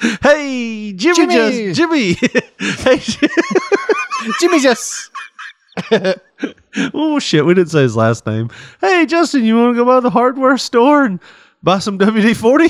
[0.23, 1.75] hey, Jimmy, Jimmy!
[1.75, 2.13] just Jimmy.
[2.15, 2.99] hey,
[4.41, 5.11] Jimmy just.
[6.95, 7.45] oh shit!
[7.45, 8.51] We didn't say his last name.
[8.81, 11.19] Hey, Justin, you want to go by the hardware store and
[11.63, 12.69] buy some WD forty?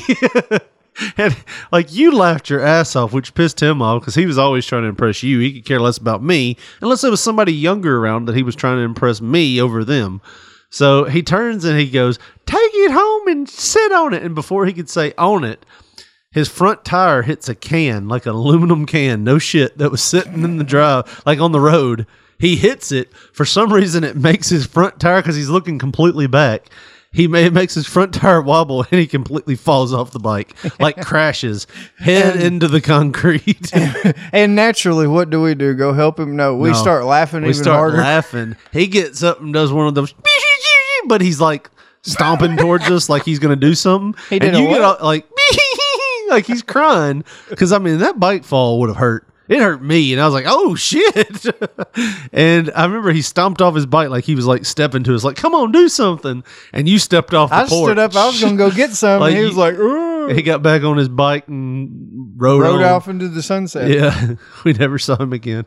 [1.16, 1.36] And
[1.72, 4.82] like you laughed your ass off, which pissed him off because he was always trying
[4.82, 5.38] to impress you.
[5.38, 8.56] He could care less about me unless there was somebody younger around that he was
[8.56, 10.20] trying to impress me over them.
[10.70, 14.66] So he turns and he goes, "Take it home and sit on it." And before
[14.66, 15.64] he could say "on it,"
[16.30, 20.44] his front tire hits a can, like an aluminum can, no shit, that was sitting
[20.44, 22.06] in the drive, like on the road.
[22.38, 23.12] He hits it.
[23.32, 26.68] For some reason, it makes his front tire because he's looking completely back.
[27.10, 31.00] He may, makes his front tire wobble and he completely falls off the bike, like
[31.04, 31.66] crashes
[31.98, 33.70] head into the concrete.
[34.32, 35.72] And naturally, what do we do?
[35.74, 36.36] Go help him?
[36.36, 36.74] No, we No.
[36.74, 37.96] start laughing we even start harder.
[37.96, 38.56] laughing.
[38.72, 40.14] He gets up and does one of those,
[41.06, 41.70] but he's like
[42.02, 44.20] stomping towards us like he's going to do something.
[44.28, 45.00] He did and you get what?
[45.00, 45.26] all, like,
[46.28, 49.26] like he's crying because I mean that bike fall would have hurt.
[49.48, 51.46] It hurt me, and I was like, "Oh shit!"
[52.32, 55.24] and I remember he stomped off his bike like he was like stepping to us,
[55.24, 56.44] like, "Come on, do something!"
[56.74, 57.88] And you stepped off the I porch.
[57.88, 58.14] stood up.
[58.14, 59.20] I was going to go get some.
[59.20, 60.28] Like and he was like, Ooh.
[60.28, 62.84] He got back on his bike and rode, rode on.
[62.84, 63.90] off into the sunset.
[63.90, 64.34] Yeah,
[64.64, 65.64] we never saw him again.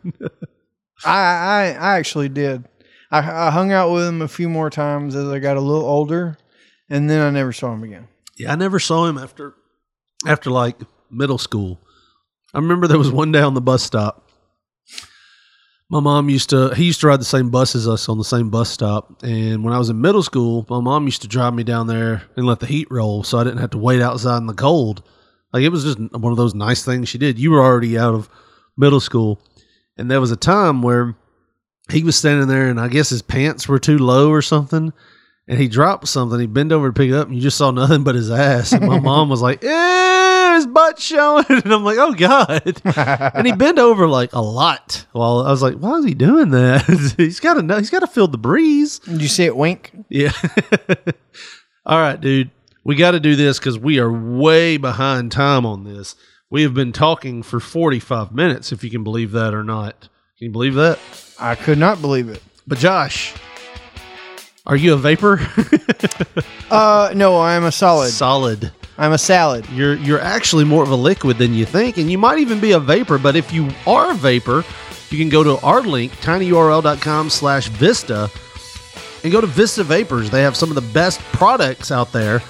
[1.04, 2.66] I, I I actually did.
[3.10, 5.84] I, I hung out with him a few more times as I got a little
[5.84, 6.38] older,
[6.88, 8.08] and then I never saw him again.
[8.38, 9.56] Yeah, I never saw him after
[10.28, 10.78] after like
[11.10, 11.80] middle school.
[12.54, 14.30] I remember there was one day on the bus stop.
[15.89, 18.24] my mom used to he used to ride the same bus as us on the
[18.24, 19.24] same bus stop.
[19.24, 22.24] And when i was in middle school my mom used to drive me down there
[22.36, 25.04] and let the heat roll so i didn't have to wait outside in the cold.
[25.54, 27.39] Like it was just one of those nice things she did.
[27.39, 28.30] You were already out of
[28.78, 29.41] middle school.
[29.97, 31.16] And there was a time where
[31.89, 34.93] he was standing there and i guess his pants were too low or something
[35.52, 36.39] and he dropped something.
[36.39, 38.72] He bent over to pick it up and you just saw nothing but his ass.
[38.72, 41.43] And my mom was like ew his butt showing.
[41.49, 42.82] And i'm like oh god.
[43.36, 46.52] And he bent over like a lot while i was like why is he doing
[46.52, 47.14] that?
[47.18, 48.99] He's got to know he's got to feel the breeze.
[48.99, 49.91] Did you see it wink?
[50.08, 50.32] yeah.
[51.86, 52.49] All right dude.
[52.86, 56.16] We got to do this because we are way behind time on this.
[56.49, 60.08] We have been talking for 45 minutes if you can believe that or not.
[60.38, 60.97] Can you believe that?
[61.38, 62.41] I could not believe it.
[62.66, 63.34] but josh
[64.66, 65.39] are you a vapor
[66.72, 68.12] Uh, no, I am a solid.
[68.12, 69.68] solid I'm a salad.
[69.72, 72.72] you're you're actually more of a liquid than you think and you might even be
[72.72, 74.64] a vapor but if you are a vapor
[75.09, 78.30] you can go to our link tinyurl.com slash vista
[79.24, 82.41] and go to vista vapors they have some of the best products out there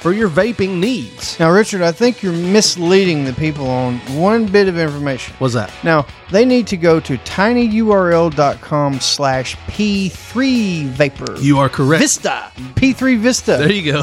[0.00, 4.68] for your vaping needs Now, Richard, I think you're misleading the people on one bit
[4.68, 5.34] of information.
[5.38, 11.36] what's that Now, they need to go to tinyurl.com slash P3 Vapor.
[11.38, 12.50] you are correct Vista.
[12.74, 13.56] P3 Vista.
[13.58, 14.02] there you go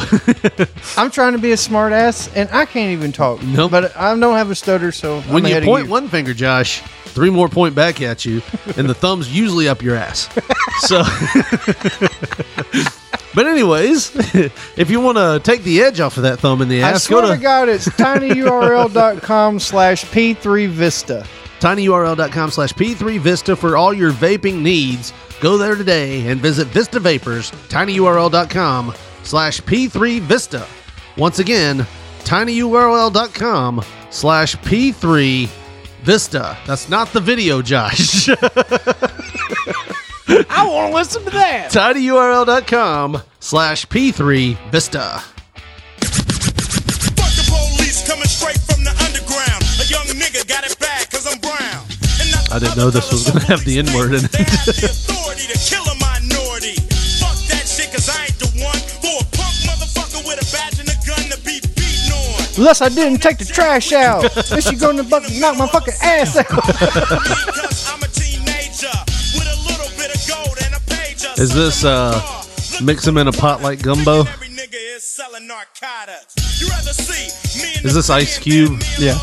[0.98, 3.42] I'm trying to be a smart ass and I can't even talk.
[3.44, 3.72] Nope.
[3.72, 7.30] But I don't have a stutter, so when I'm you point one finger josh three
[7.32, 8.42] more point back at you
[8.78, 10.30] and the thumb's usually up your ass
[10.82, 11.02] so
[13.36, 14.12] but anyways
[14.78, 16.98] if you want to take the edge off of that thumb in the ass, I
[17.00, 21.26] swear go to to God, it's tinyurl.com slash P3 Vista.
[21.60, 25.12] tinyurl.com slash p3 vista for all your vaping needs.
[25.42, 30.68] Go there today and visit vista vapors tinyurl.com slash p3 vista.
[31.18, 31.86] Once again
[32.20, 35.48] tinyurl.com slash p3
[36.04, 36.58] vista.
[36.66, 38.30] That's not the video josh
[40.58, 41.70] I want to listen to that.
[41.70, 45.22] tinyurl.com slash p3 vista
[47.14, 49.62] Fuck the police coming straight from the underground.
[49.78, 51.86] A young nigga got it bad cause I'm brown.
[52.18, 54.66] And i didn't know this was going to have the n-word in They it have
[54.66, 56.82] the authority to kill a minority.
[57.22, 60.82] Fuck that shit cause I ain't the one for a punk motherfucker with a badge
[60.82, 62.42] and a gun to be beaten on.
[62.58, 64.26] Unless I didn't take the trash out.
[64.50, 66.50] then she gonna fucking knock my fucking ass out.
[71.38, 72.20] Is this, uh,
[72.84, 74.24] mix them in a pot like gumbo
[74.98, 76.60] is selling narcotics.
[76.60, 79.16] You rather see me and is this ice cube Yeah.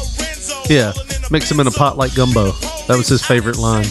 [0.68, 0.92] yeah
[1.30, 2.52] mix them in a pot like gumbo
[2.86, 3.86] that was his favorite line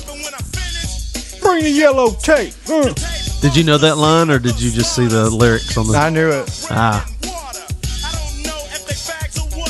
[1.41, 2.53] Bring the yellow tape.
[2.69, 2.93] Uh.
[3.41, 5.97] Did you know that line, or did you just see the lyrics on the?
[5.97, 6.67] I knew it.
[6.71, 7.05] Ah,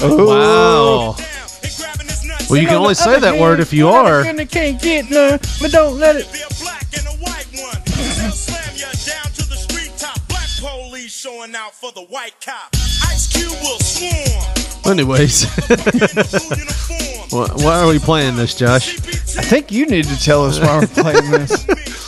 [0.05, 1.15] Oh.
[1.17, 1.25] wow.
[2.49, 4.23] Well, you can only say that word if you are.
[4.45, 6.27] Can't get none, but don't let it.
[11.23, 12.69] Showing out for the white cop.
[13.07, 14.91] Ice Cube will swarm.
[14.91, 15.45] Anyways,
[17.31, 18.97] why, why are we playing this, Josh?
[19.37, 21.65] I think you need to tell us why we're playing this.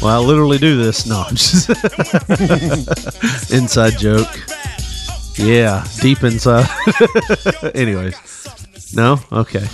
[0.00, 1.06] Well, I literally do this.
[1.06, 1.68] No, I'm just
[3.50, 4.28] inside joke.
[5.36, 6.68] Yeah, deep inside.
[7.74, 8.14] Anyways,
[8.94, 9.66] no, okay.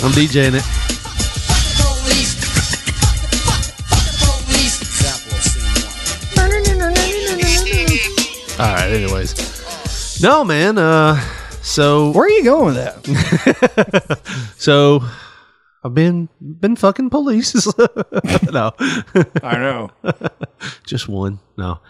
[0.00, 0.75] I'm DJing it.
[8.60, 8.90] All right.
[8.90, 10.78] Anyways, no, man.
[10.78, 11.20] Uh,
[11.60, 14.20] so Where are you going with that?
[14.56, 15.02] so
[15.84, 17.66] I've been been fucking police.
[18.50, 18.72] no,
[19.42, 19.90] I know.
[20.86, 21.38] just one.
[21.58, 21.80] No,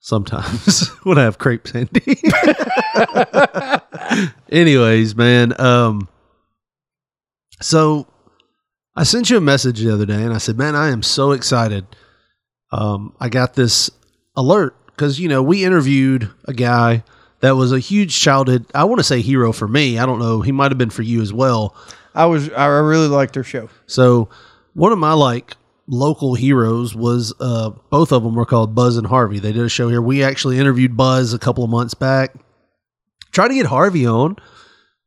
[0.00, 2.20] sometimes when I have crepe Sandy.
[4.50, 5.60] Anyways, man.
[5.60, 6.08] Um,
[7.60, 8.08] so
[8.96, 11.30] I sent you a message the other day, and I said, "Man, I am so
[11.30, 11.86] excited.
[12.72, 13.90] Um, I got this
[14.34, 17.02] alert because you know we interviewed a guy."
[17.40, 18.66] That was a huge childhood.
[18.74, 19.98] I want to say hero for me.
[19.98, 20.42] I don't know.
[20.42, 21.74] He might have been for you as well.
[22.14, 22.50] I was.
[22.50, 23.70] I really liked their show.
[23.86, 24.28] So
[24.74, 29.06] one of my like local heroes was uh both of them were called Buzz and
[29.06, 29.38] Harvey.
[29.38, 30.02] They did a show here.
[30.02, 32.34] We actually interviewed Buzz a couple of months back.
[33.32, 34.36] Try to get Harvey on,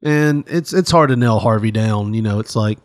[0.01, 2.15] and it's it's hard to nail Harvey down.
[2.15, 2.79] You know, it's like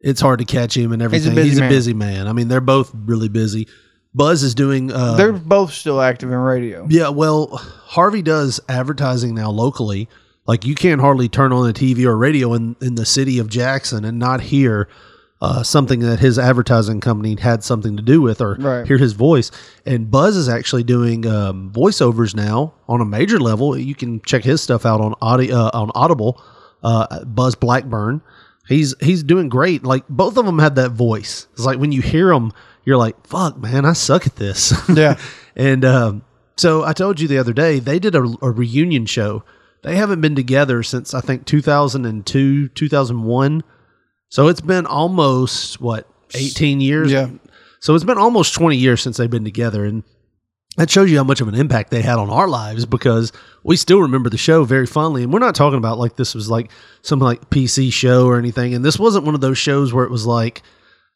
[0.00, 1.34] it's hard to catch him and everything.
[1.34, 2.28] busy He's a busy man.
[2.28, 3.68] I mean, they're both really busy.
[4.14, 4.90] Buzz is doing.
[4.92, 6.86] Uh, They're both still active in radio.
[6.90, 10.08] yeah, well, Harvey does advertising now locally.
[10.46, 13.48] Like you can't hardly turn on the TV or radio in, in the city of
[13.48, 14.88] Jackson and not hear
[15.40, 18.86] uh, something that his advertising company had something to do with or Right.
[18.86, 19.50] hear his voice.
[19.86, 23.78] And Buzz is actually doing um, voiceovers now on a major level.
[23.78, 26.42] You can check his stuff out on Audi, uh, on Audible.
[26.82, 28.20] Uh, Buzz Blackburn.
[28.66, 29.84] He's he's doing great.
[29.84, 31.46] Like both of them had that voice.
[31.52, 32.52] It's like when you hear them,
[32.84, 35.18] you're like, "Fuck, man, I suck at this." Yeah.
[35.56, 36.22] and um,
[36.56, 39.44] so I told you the other day they did a, a reunion show.
[39.82, 43.62] They haven't been together since I think 2002, 2001.
[44.28, 47.10] So it's been almost what 18 years.
[47.10, 47.30] Yeah.
[47.80, 50.04] So it's been almost 20 years since they've been together, and
[50.76, 53.32] that shows you how much of an impact they had on our lives because
[53.64, 55.22] we still remember the show very fondly.
[55.22, 56.70] And we're not talking about like this was like
[57.02, 58.74] some like PC show or anything.
[58.74, 60.62] And this wasn't one of those shows where it was like,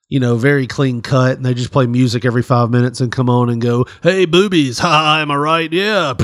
[0.09, 3.31] you know, very clean cut and they just play music every five minutes and come
[3.31, 4.79] on and go, Hey, boobies.
[4.79, 5.73] Hi, am I right?
[5.73, 6.15] Yeah.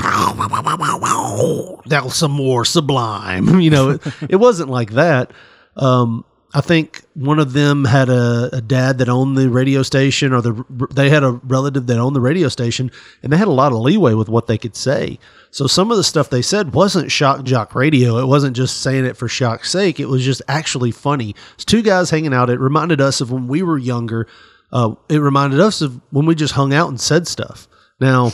[2.03, 3.47] Was some more sublime.
[3.61, 5.31] You know, it, it wasn't like that.
[5.75, 10.33] Um, I think one of them had a, a dad that owned the radio station,
[10.33, 12.91] or the they had a relative that owned the radio station,
[13.23, 15.17] and they had a lot of leeway with what they could say.
[15.51, 18.17] So some of the stuff they said wasn't shock jock radio.
[18.17, 19.99] It wasn't just saying it for shock's sake.
[19.99, 21.35] It was just actually funny.
[21.53, 22.49] It's two guys hanging out.
[22.49, 24.27] It reminded us of when we were younger.
[24.73, 27.67] Uh, it reminded us of when we just hung out and said stuff.
[28.01, 28.31] Now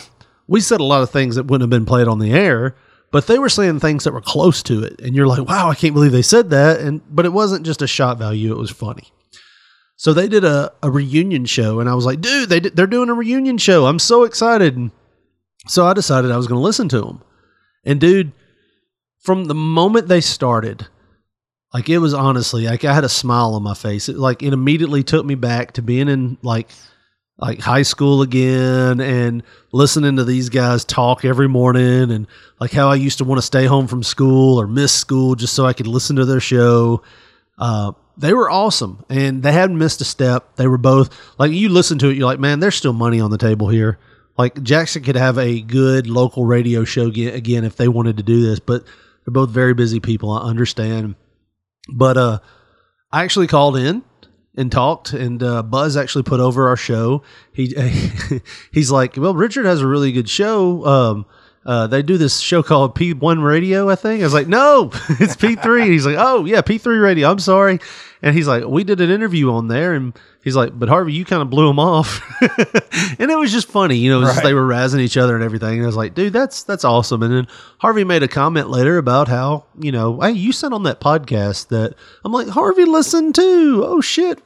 [0.47, 2.75] we said a lot of things that wouldn't have been played on the air
[3.11, 5.75] but they were saying things that were close to it and you're like wow i
[5.75, 6.79] can't believe they said that.
[6.79, 9.11] And but it wasn't just a shot value it was funny.
[9.99, 12.87] So they did a, a reunion show and i was like dude they did, they're
[12.87, 13.85] doing a reunion show.
[13.85, 14.75] I'm so excited.
[14.75, 14.91] And
[15.67, 17.21] so i decided i was going to listen to them
[17.83, 18.31] and dude
[19.19, 20.87] from the moment they started
[21.73, 24.07] like it was honestly like i had a smile on my face.
[24.09, 26.69] It like it immediately took me back to being in like
[27.39, 32.27] like high school again and listening to these guys talk every morning and
[32.59, 35.53] like how I used to want to stay home from school or miss school just
[35.53, 37.03] so I could listen to their show.
[37.59, 40.55] Uh, they were awesome and they hadn't missed a step.
[40.55, 43.29] They were both like you listen to it, you're like, man, there's still money on
[43.29, 43.99] the table here.
[44.35, 48.23] Like Jackson could have a good local radio show again, again if they wanted to
[48.23, 50.31] do this, but they're both very busy people.
[50.31, 51.15] I understand.
[51.89, 52.39] But uh,
[53.11, 54.03] I actually called in
[54.57, 57.21] and talked and uh, buzz actually put over our show
[57.53, 57.73] he
[58.71, 61.25] he's like well richard has a really good show um,
[61.67, 64.21] uh, they do this show called P1 Radio, I think.
[64.21, 65.91] I was like, no, it's P3.
[65.91, 67.29] he's like, oh, yeah, P3 Radio.
[67.29, 67.79] I'm sorry.
[68.21, 69.93] And he's like, we did an interview on there.
[69.93, 72.21] And he's like, but Harvey, you kind of blew him off.
[73.19, 73.97] and it was just funny.
[73.97, 74.41] You know, right.
[74.41, 75.73] they were razzing each other and everything.
[75.73, 77.21] And I was like, dude, that's that's awesome.
[77.21, 77.47] And then
[77.79, 81.67] Harvey made a comment later about how, you know, hey, you sent on that podcast
[81.67, 83.83] that I'm like, Harvey listened too.
[83.85, 84.41] Oh, shit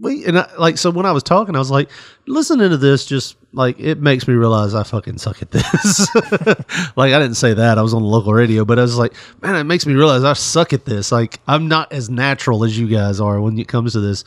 [0.00, 1.88] we and I, like so when I was talking, I was like,
[2.26, 6.14] listening to this, just like it makes me realize I fucking suck at this.
[6.96, 9.14] like I didn't say that I was on the local radio, but I was like,
[9.42, 11.12] man, it makes me realize I suck at this.
[11.12, 14.24] Like I'm not as natural as you guys are when it comes to this.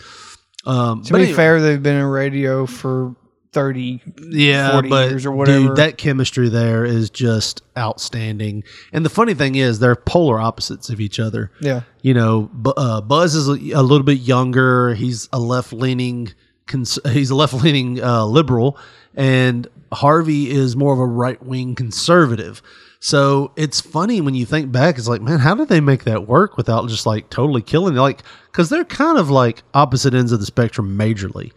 [0.65, 3.15] Um, to be anyway, fair, they've been in radio for
[3.57, 5.67] 30 yeah 40 but years or whatever.
[5.67, 8.63] dude, that chemistry there is just outstanding.
[8.93, 11.51] And the funny thing is they're polar opposites of each other.
[11.59, 11.81] Yeah.
[12.01, 14.93] You know uh, buzz is a, a, little bit younger.
[14.93, 16.33] He's a left-leaning
[16.67, 18.77] cons- he's a left-leaning uh, liberal.
[19.15, 22.61] And harvey is more of a right-wing conservative.
[22.99, 26.27] So it's funny when you think back it's like man how did they make that
[26.27, 27.99] work without just like totally killing it?
[27.99, 31.51] Like because they're kind of like opposite ends of the spectrum majorly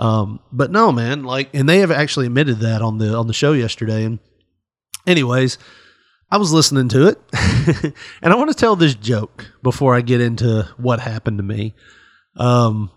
[0.00, 3.34] um, but no, man, like, and they have actually admitted that on the on the
[3.34, 4.04] show yesterday.
[4.04, 4.18] And
[5.06, 5.58] anyways,
[6.30, 7.20] I was listening to it,
[8.22, 11.74] and I want to tell this joke before I get into what happened to me.
[12.38, 12.90] Um,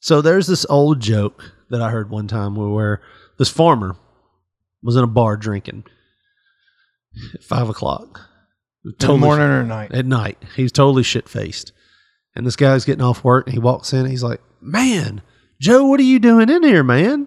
[0.00, 3.02] so there's this old joke that I heard one time where, where
[3.38, 3.96] this farmer
[4.82, 5.84] was in a bar drinking
[7.32, 8.20] at five o'clock.
[8.98, 9.92] Totally, morning or night?
[9.92, 10.36] At night.
[10.56, 11.72] He's totally shit faced.
[12.36, 15.22] And this guy's getting off work and he walks in and he's like, Man,
[15.64, 17.26] Joe, what are you doing in here, man?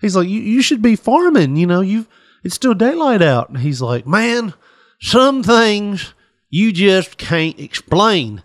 [0.00, 1.56] He's like, you, you should be farming.
[1.56, 2.06] You know, you
[2.44, 3.48] it's still daylight out.
[3.48, 4.54] And he's like, man,
[5.00, 6.14] some things
[6.48, 8.44] you just can't explain.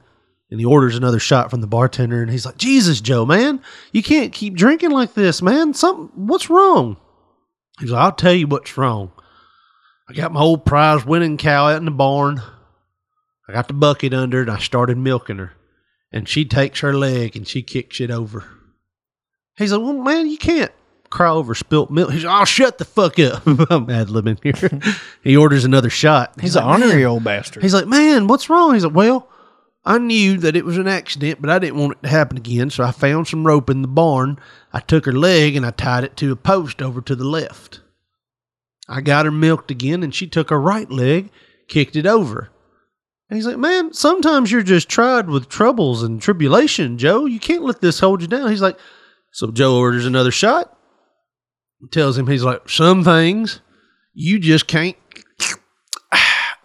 [0.49, 3.61] And he orders another shot from the bartender, and he's like, Jesus, Joe, man,
[3.91, 5.75] you can't keep drinking like this, man.
[5.75, 6.97] Something, what's wrong?
[7.79, 9.11] He's like, I'll tell you what's wrong.
[10.09, 12.41] I got my old prize winning cow out in the barn.
[13.47, 15.53] I got the bucket under it, I started milking her.
[16.11, 18.56] And she takes her leg and she kicks it over.
[19.57, 20.71] He's like, well, man, you can't
[21.09, 22.11] cry over spilt milk.
[22.11, 23.45] He's like, oh, shut the fuck up.
[23.47, 24.95] I'm ad libbing here.
[25.23, 26.33] he orders another shot.
[26.35, 27.63] He's, He's an like, ornery old bastard.
[27.63, 28.73] He's like, man, what's wrong?
[28.73, 29.27] He's like, well,
[29.83, 32.69] I knew that it was an accident, but I didn't want it to happen again.
[32.69, 34.37] So I found some rope in the barn.
[34.73, 37.81] I took her leg and I tied it to a post over to the left.
[38.89, 41.29] I got her milked again and she took her right leg,
[41.67, 42.49] kicked it over.
[43.29, 47.25] And he's like, man, sometimes you're just tried with troubles and tribulation, Joe.
[47.25, 48.49] You can't let this hold you down.
[48.49, 48.77] He's like,
[49.37, 50.75] so Joe orders another shot.
[51.91, 53.61] Tells him he's like, some things
[54.11, 54.97] you just can't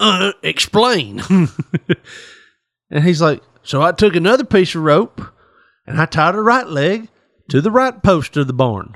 [0.01, 1.21] uh, explain.
[2.91, 5.21] and he's like, So I took another piece of rope
[5.87, 7.11] and I tied her right leg
[7.51, 8.95] to the right post of the barn.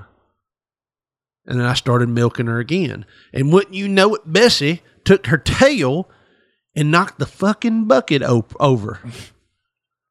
[1.44, 3.04] And then I started milking her again.
[3.34, 6.08] And wouldn't you know it, Bessie took her tail
[6.74, 9.00] and knocked the fucking bucket op- over.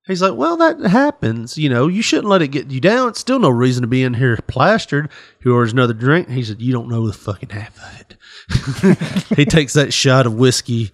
[0.07, 1.57] He's like, Well, that happens.
[1.57, 3.09] You know, you shouldn't let it get you down.
[3.09, 5.09] It's still no reason to be in here plastered.
[5.41, 6.29] He orders another drink.
[6.29, 8.15] He said, You don't know the fucking half of it.
[9.35, 10.91] he takes that shot of whiskey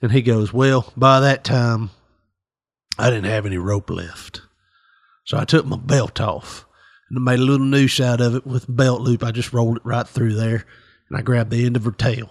[0.00, 1.90] and he goes, Well, by that time,
[2.98, 4.42] I didn't have any rope left.
[5.24, 6.66] So I took my belt off
[7.10, 9.24] and made a little noose out of it with belt loop.
[9.24, 10.64] I just rolled it right through there
[11.08, 12.30] and I grabbed the end of her tail.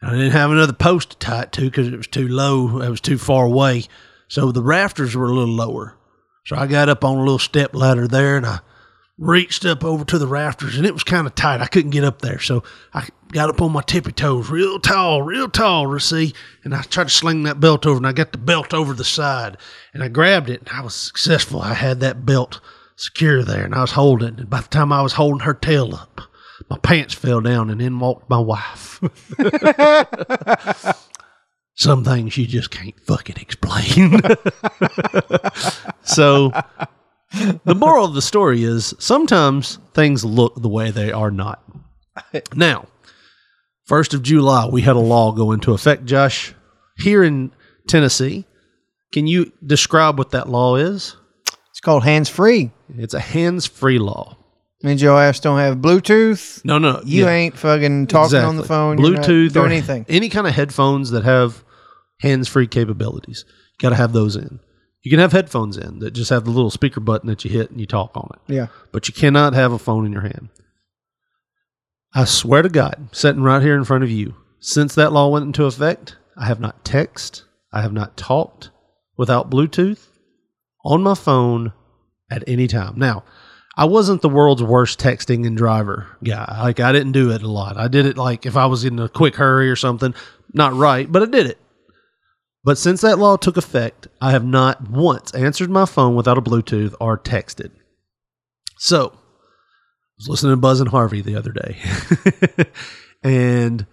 [0.00, 2.80] And I didn't have another post to tie it to because it was too low.
[2.80, 3.84] It was too far away.
[4.28, 5.96] So the rafters were a little lower.
[6.44, 8.60] So I got up on a little step ladder there and I
[9.18, 11.60] reached up over to the rafters and it was kind of tight.
[11.60, 12.38] I couldn't get up there.
[12.38, 12.62] So
[12.92, 16.34] I got up on my tippy toes real tall, real tall, see.
[16.64, 19.04] And I tried to sling that belt over and I got the belt over the
[19.04, 19.56] side
[19.94, 21.60] and I grabbed it and I was successful.
[21.60, 22.60] I had that belt
[22.96, 24.40] secure there and I was holding it.
[24.40, 26.20] And by the time I was holding her tail up,
[26.68, 29.00] my pants fell down and in walked my wife.
[31.76, 34.18] Some things you just can't fucking explain.
[36.02, 36.50] so
[37.64, 41.62] the moral of the story is sometimes things look the way they are not.
[42.54, 42.86] Now,
[43.84, 46.54] first of July, we had a law go into effect, Josh,
[46.96, 47.52] here in
[47.88, 48.46] Tennessee.
[49.12, 51.14] Can you describe what that law is?
[51.70, 52.70] It's called hands free.
[52.96, 54.38] It's a hands free law.
[54.82, 56.64] Means your ass don't have Bluetooth.
[56.64, 57.30] No, no, You yeah.
[57.30, 58.96] ain't fucking talking on the phone.
[58.98, 60.06] Bluetooth, or anything.
[60.08, 61.64] Any kind of headphones that have
[62.20, 63.44] hands-free capabilities.
[63.48, 64.60] You got to have those in.
[65.02, 67.70] You can have headphones in that just have the little speaker button that you hit
[67.70, 68.52] and you talk on it.
[68.52, 68.66] Yeah.
[68.90, 70.48] But you cannot have a phone in your hand.
[72.12, 75.44] I swear to God, sitting right here in front of you, since that law went
[75.44, 77.42] into effect, I have not texted,
[77.72, 78.70] I have not talked
[79.16, 80.08] without Bluetooth
[80.84, 81.72] on my phone
[82.30, 82.94] at any time.
[82.96, 83.22] Now,
[83.76, 86.62] I wasn't the world's worst texting and driver guy.
[86.62, 87.76] Like I didn't do it a lot.
[87.76, 90.14] I did it like if I was in a quick hurry or something.
[90.54, 91.58] Not right, but I did it.
[92.66, 96.42] But since that law took effect, I have not once answered my phone without a
[96.42, 97.70] Bluetooth or texted.
[98.76, 101.76] So, I was listening to Buzz and Harvey the other day,
[103.22, 103.86] and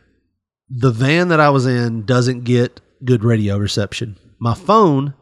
[0.67, 4.17] the van that I was in doesn't get good radio reception.
[4.39, 5.13] My phone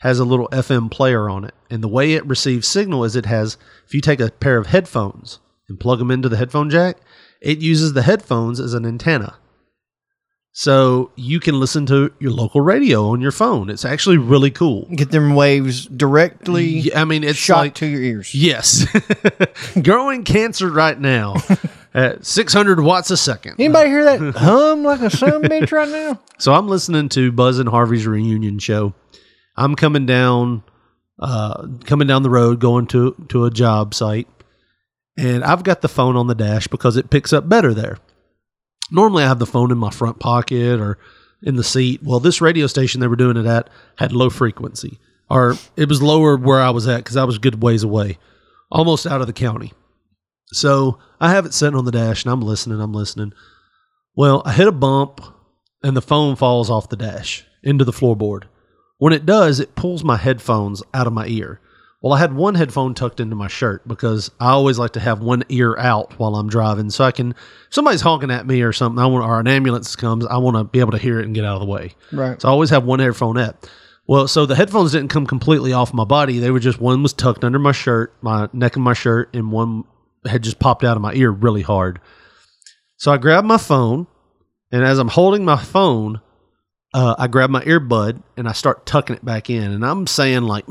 [0.00, 3.26] has a little FM player on it, and the way it receives signal is it
[3.26, 5.38] has, if you take a pair of headphones
[5.68, 6.96] and plug them into the headphone jack,
[7.40, 9.38] it uses the headphones as an antenna.
[10.58, 13.68] So you can listen to your local radio on your phone.
[13.68, 14.86] It's actually really cool.
[14.86, 16.64] Get them waves directly.
[16.64, 18.34] Yeah, I mean, it's shot like to your ears.
[18.34, 18.86] Yes,
[19.82, 21.34] growing cancer right now
[21.94, 23.56] at 600 watts a second.
[23.58, 26.22] Anybody hear that hum like a son bitch right now?
[26.38, 28.94] So I'm listening to Buzz and Harvey's reunion show.
[29.56, 30.62] I'm coming down,
[31.18, 34.26] uh, coming down the road, going to to a job site,
[35.18, 37.98] and I've got the phone on the dash because it picks up better there.
[38.90, 40.98] Normally, I have the phone in my front pocket or
[41.42, 42.02] in the seat.
[42.02, 46.02] Well, this radio station they were doing it at had low frequency, or it was
[46.02, 48.18] lower where I was at because I was good ways away,
[48.70, 49.72] almost out of the county.
[50.52, 52.80] So I have it sitting on the dash and I'm listening.
[52.80, 53.32] I'm listening.
[54.14, 55.20] Well, I hit a bump
[55.82, 58.44] and the phone falls off the dash into the floorboard.
[58.98, 61.60] When it does, it pulls my headphones out of my ear.
[62.02, 65.20] Well, I had one headphone tucked into my shirt because I always like to have
[65.20, 67.34] one ear out while I'm driving, so I can.
[67.70, 70.64] Somebody's honking at me or something, I want, or an ambulance comes, I want to
[70.64, 71.94] be able to hear it and get out of the way.
[72.12, 72.40] Right.
[72.40, 73.66] So I always have one headphone up.
[74.06, 76.38] Well, so the headphones didn't come completely off my body.
[76.38, 79.50] They were just one was tucked under my shirt, my neck of my shirt, and
[79.50, 79.84] one
[80.26, 82.00] had just popped out of my ear really hard.
[82.98, 84.06] So I grabbed my phone,
[84.70, 86.20] and as I'm holding my phone,
[86.94, 90.42] uh, I grab my earbud and I start tucking it back in, and I'm saying
[90.42, 90.68] like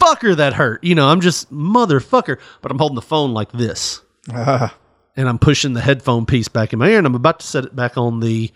[0.00, 0.82] "motherfucker," that hurt.
[0.82, 4.00] You know, I'm just motherfucker, but I'm holding the phone like this,
[4.32, 4.74] Ah.
[5.16, 7.64] and I'm pushing the headphone piece back in my ear, and I'm about to set
[7.64, 8.50] it back on the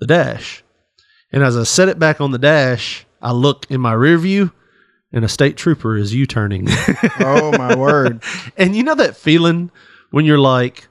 [0.00, 0.62] the dash.
[1.32, 4.52] And as I set it back on the dash, I look in my rear view,
[5.12, 6.66] and a state trooper is U-turning.
[7.20, 8.22] oh my word!
[8.56, 9.70] and you know that feeling
[10.10, 10.88] when you're like,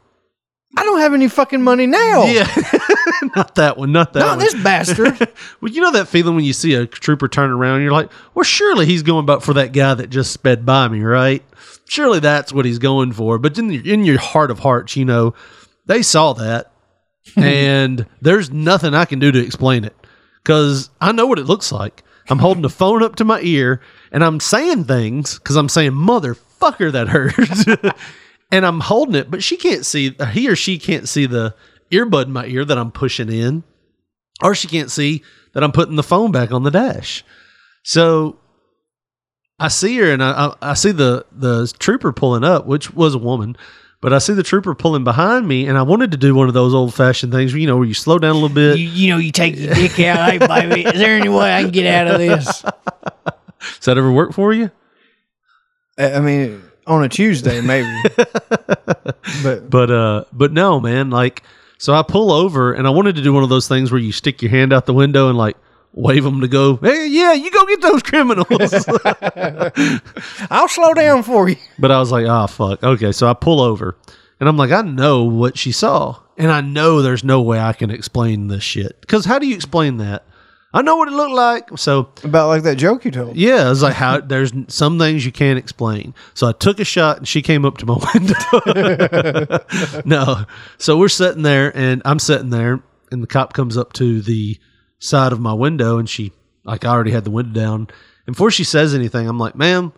[0.78, 2.26] I don't have any fucking money now.
[2.26, 2.48] Yeah,
[3.36, 4.40] not that one, not that Not one.
[4.40, 5.18] this bastard.
[5.62, 8.12] well, you know that feeling when you see a trooper turn around, and you're like,
[8.34, 11.44] well, surely he's going back for that guy that just sped by me, right?
[11.88, 13.38] Surely that's what he's going for.
[13.38, 15.34] But in your, in your heart of hearts, you know,
[15.86, 16.72] they saw that,
[17.36, 19.96] and there's nothing I can do to explain it
[20.44, 22.04] because I know what it looks like.
[22.30, 23.80] I'm holding the phone up to my ear,
[24.12, 27.94] and I'm saying things because I'm saying, motherfucker, that hurts."
[28.52, 31.56] and I'm holding it, but she can't see, he or she can't see the
[31.92, 33.64] earbud in my ear that I'm pushing in,
[34.42, 35.24] or she can't see
[35.54, 37.24] that I'm putting the phone back on the dash.
[37.84, 38.40] So
[39.60, 43.16] I see her and I, I, I see the, the trooper pulling up, which was
[43.16, 43.58] a woman,
[44.02, 46.54] but I see the trooper pulling behind me and I wanted to do one of
[46.54, 48.78] those old fashioned things, you know, where you slow down a little bit.
[48.78, 50.30] You, you know, you take your dick out.
[50.30, 52.62] Hey, baby, is there any way I can get out of this?
[52.62, 54.70] Does that ever work for you?
[55.98, 57.92] I I mean, on a Tuesday, maybe.
[59.44, 61.42] but But uh but no, man, like
[61.78, 64.12] so I pull over and I wanted to do one of those things where you
[64.12, 65.58] stick your hand out the window and like
[65.94, 68.48] wave them to go, "Hey, yeah, you go get those criminals."
[70.52, 71.56] I'll slow down for you.
[71.80, 73.96] but I was like, "Ah, fuck." Okay, so I pull over
[74.40, 77.74] and I'm like, "I know what she saw." And I know there's no way I
[77.74, 79.06] can explain this shit.
[79.08, 80.24] Cuz how do you explain that?
[80.74, 81.78] I know what it looked like.
[81.78, 83.36] So About like that joke you told.
[83.38, 86.14] yeah, it's like how there's some things you can't explain.
[86.34, 89.60] So I took a shot and she came up to my window.
[90.06, 90.46] no.
[90.78, 94.58] So we're sitting there and I'm sitting there and the cop comes up to the
[95.00, 96.32] side of my window and she
[96.64, 97.88] like I already had the window down.
[98.26, 99.94] And before she says anything, I'm like, ma'am,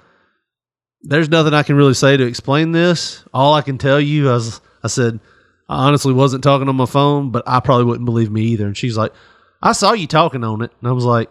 [1.01, 3.23] there's nothing I can really say to explain this.
[3.33, 5.19] All I can tell you is I said,
[5.67, 8.67] I honestly wasn't talking on my phone, but I probably wouldn't believe me either.
[8.67, 9.13] And she's like,
[9.61, 10.71] I saw you talking on it.
[10.79, 11.29] And I was like,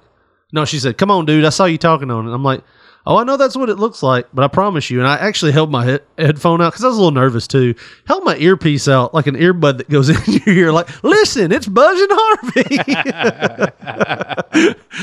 [0.52, 1.44] no, she said, come on, dude.
[1.44, 2.32] I saw you talking on it.
[2.32, 2.62] I'm like,
[3.06, 4.98] oh, I know that's what it looks like, but I promise you.
[4.98, 7.74] And I actually held my head- headphone out because I was a little nervous too.
[8.06, 11.66] Held my earpiece out like an earbud that goes in your ear, like, listen, it's
[11.66, 12.78] Buzz and Harvey.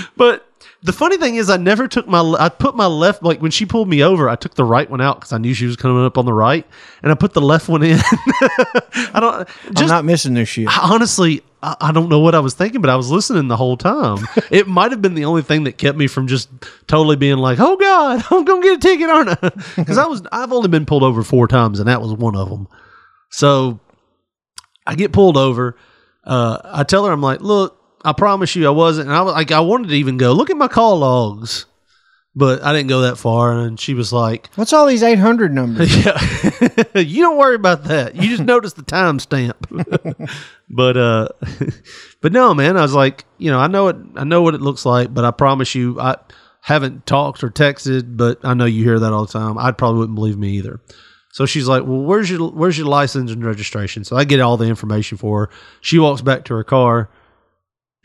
[0.17, 0.47] but
[0.85, 3.65] the funny thing is, I never took my, I put my left, like when she
[3.65, 6.05] pulled me over, I took the right one out because I knew she was coming
[6.05, 6.63] up on the right,
[7.01, 7.97] and I put the left one in.
[8.03, 10.67] I don't, I'm just not missing this shit.
[10.79, 13.77] honestly, I, I don't know what I was thinking, but I was listening the whole
[13.77, 14.27] time.
[14.51, 16.49] it might have been the only thing that kept me from just
[16.85, 20.21] totally being like, "Oh God, I'm gonna get a ticket, aren't I?" Because I was,
[20.31, 22.67] I've only been pulled over four times, and that was one of them.
[23.31, 23.79] So
[24.85, 25.75] I get pulled over.
[26.23, 27.74] Uh, I tell her, I'm like, "Look,
[28.05, 30.49] I promise you, I wasn't." And I was like, I wanted to even go look
[30.49, 31.65] at my call logs,
[32.35, 33.57] but I didn't go that far.
[33.59, 35.95] And she was like, What's all these 800 numbers?
[36.05, 36.19] yeah.
[36.95, 38.15] you don't worry about that.
[38.15, 39.55] You just notice the timestamp.
[40.69, 41.29] but uh
[42.21, 44.61] but no, man, I was like, you know, I know it I know what it
[44.61, 46.17] looks like, but I promise you I
[46.61, 49.57] haven't talked or texted, but I know you hear that all the time.
[49.57, 50.81] I probably wouldn't believe me either.
[51.31, 54.55] So she's like, "Well, where's your where's your license and registration?" So I get all
[54.55, 55.49] the information for her.
[55.81, 57.09] She walks back to her car.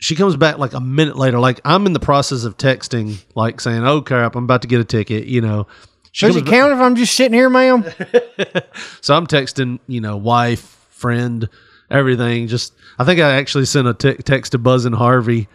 [0.01, 1.39] She comes back like a minute later.
[1.39, 4.81] Like I'm in the process of texting, like saying, "Oh crap, I'm about to get
[4.81, 5.67] a ticket." You know.
[6.13, 7.83] She Does it count if I'm just sitting here, ma'am?
[9.01, 11.47] so I'm texting, you know, wife, friend,
[11.89, 12.47] everything.
[12.47, 15.47] Just, I think I actually sent a te- text to Buzz and Harvey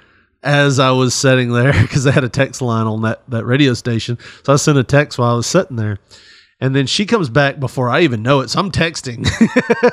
[0.43, 3.75] as I was sitting there because they had a text line on that, that radio
[3.75, 4.17] station.
[4.45, 5.99] So I sent a text while I was sitting there.
[6.61, 8.49] And then she comes back before I even know it.
[8.49, 9.29] So I'm texting.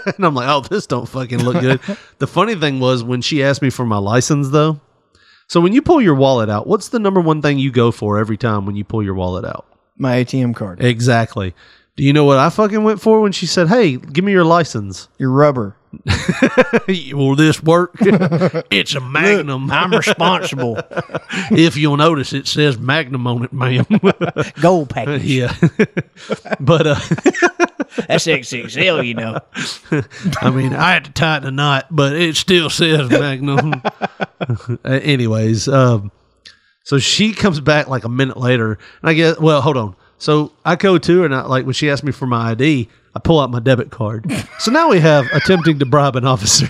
[0.16, 1.82] and I'm like, oh, this don't fucking look good.
[2.20, 4.80] the funny thing was when she asked me for my license, though.
[5.48, 8.18] So when you pull your wallet out, what's the number one thing you go for
[8.18, 9.66] every time when you pull your wallet out?
[9.98, 10.82] My ATM card.
[10.82, 11.54] Exactly.
[11.96, 14.46] Do you know what I fucking went for when she said, "Hey, give me your
[14.46, 15.10] license"?
[15.20, 15.76] Your rubber.
[17.14, 17.96] Will this work?
[18.02, 19.70] it's a Magnum.
[19.72, 20.78] I'm responsible.
[21.52, 23.86] if you'll notice, it says Magnum on it, ma'am.
[24.62, 25.24] Gold package.
[25.24, 25.56] yeah,
[26.60, 26.96] but uh,
[28.08, 29.40] That's XXL, you know.
[30.42, 33.82] I mean, I had to tighten a knot, but it still says Magnum.
[34.86, 36.12] Anyways, um,
[36.84, 39.96] so she comes back like a minute later, and I guess, well, hold on.
[40.18, 42.90] So I go to her, and I, like when she asked me for my ID,
[43.16, 44.26] I pull out my debit card.
[44.60, 46.68] so now we have attempting to bribe an officer.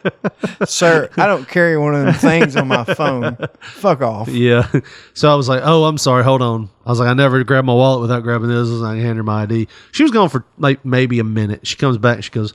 [0.64, 3.36] Sir, I don't carry one of them things on my phone.
[3.60, 4.28] Fuck off.
[4.28, 4.70] yeah.
[5.14, 6.22] So I was like, oh, I'm sorry.
[6.22, 6.70] Hold on.
[6.84, 8.68] I was like, I never grabbed my wallet without grabbing this.
[8.68, 9.66] And I hand her my ID.
[9.90, 11.66] She was gone for like maybe a minute.
[11.66, 12.22] She comes back.
[12.22, 12.54] She goes,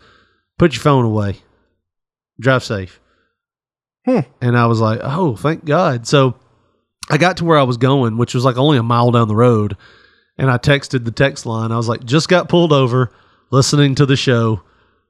[0.57, 1.37] put your phone away.
[2.39, 3.01] Drive safe.
[4.05, 4.19] Hmm.
[4.41, 6.07] And I was like, oh, thank God.
[6.07, 6.35] So
[7.09, 9.35] I got to where I was going, which was like only a mile down the
[9.35, 9.75] road.
[10.41, 11.71] And I texted the text line.
[11.71, 13.11] I was like, just got pulled over
[13.51, 14.63] listening to the show.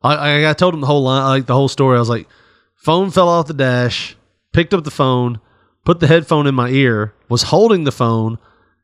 [0.03, 1.95] I, I, I told him the whole line, like the whole story.
[1.95, 2.27] I was like,
[2.75, 4.17] phone fell off the dash,
[4.51, 5.39] picked up the phone,
[5.85, 8.39] put the headphone in my ear, was holding the phone.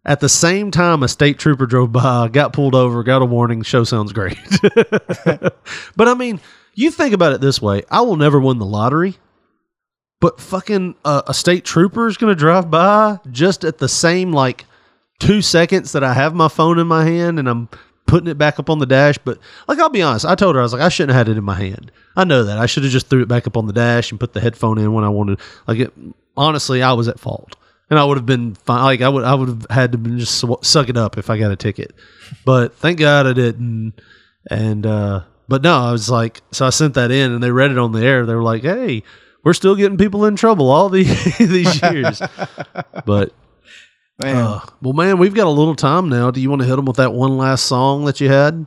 [0.06, 3.62] At the same time, a state trooper drove by, got pulled over, got a warning.
[3.64, 4.40] Show sounds great.
[4.64, 6.40] but I mean,
[6.76, 9.18] you think about it this way I will never win the lottery,
[10.22, 14.32] but fucking uh, a state trooper is going to drive by just at the same
[14.32, 14.64] like
[15.20, 17.70] two seconds that I have my phone in my hand and I'm
[18.08, 19.18] putting it back up on the dash.
[19.20, 21.32] But like, I'll be honest, I told her I was like, I shouldn't have had
[21.32, 21.92] it in my hand.
[22.16, 24.20] I know that I should have just threw it back up on the dash and
[24.20, 25.40] put the headphone in when I wanted.
[25.68, 25.94] Like, it,
[26.36, 27.56] honestly, I was at fault,
[27.90, 28.84] and I would have been fine.
[28.84, 31.38] Like, I would, I would have had to just sw- suck it up if I
[31.38, 31.94] got a ticket.
[32.44, 33.94] But thank God I didn't.
[34.50, 37.72] And uh, but no, I was like, so I sent that in, and they read
[37.72, 38.26] it on the air.
[38.26, 39.04] They were like, hey.
[39.44, 42.22] We're still getting people in trouble all these these years,
[43.06, 43.32] but
[44.20, 46.32] Man, Uh, well, man, we've got a little time now.
[46.32, 48.66] Do you want to hit them with that one last song that you had?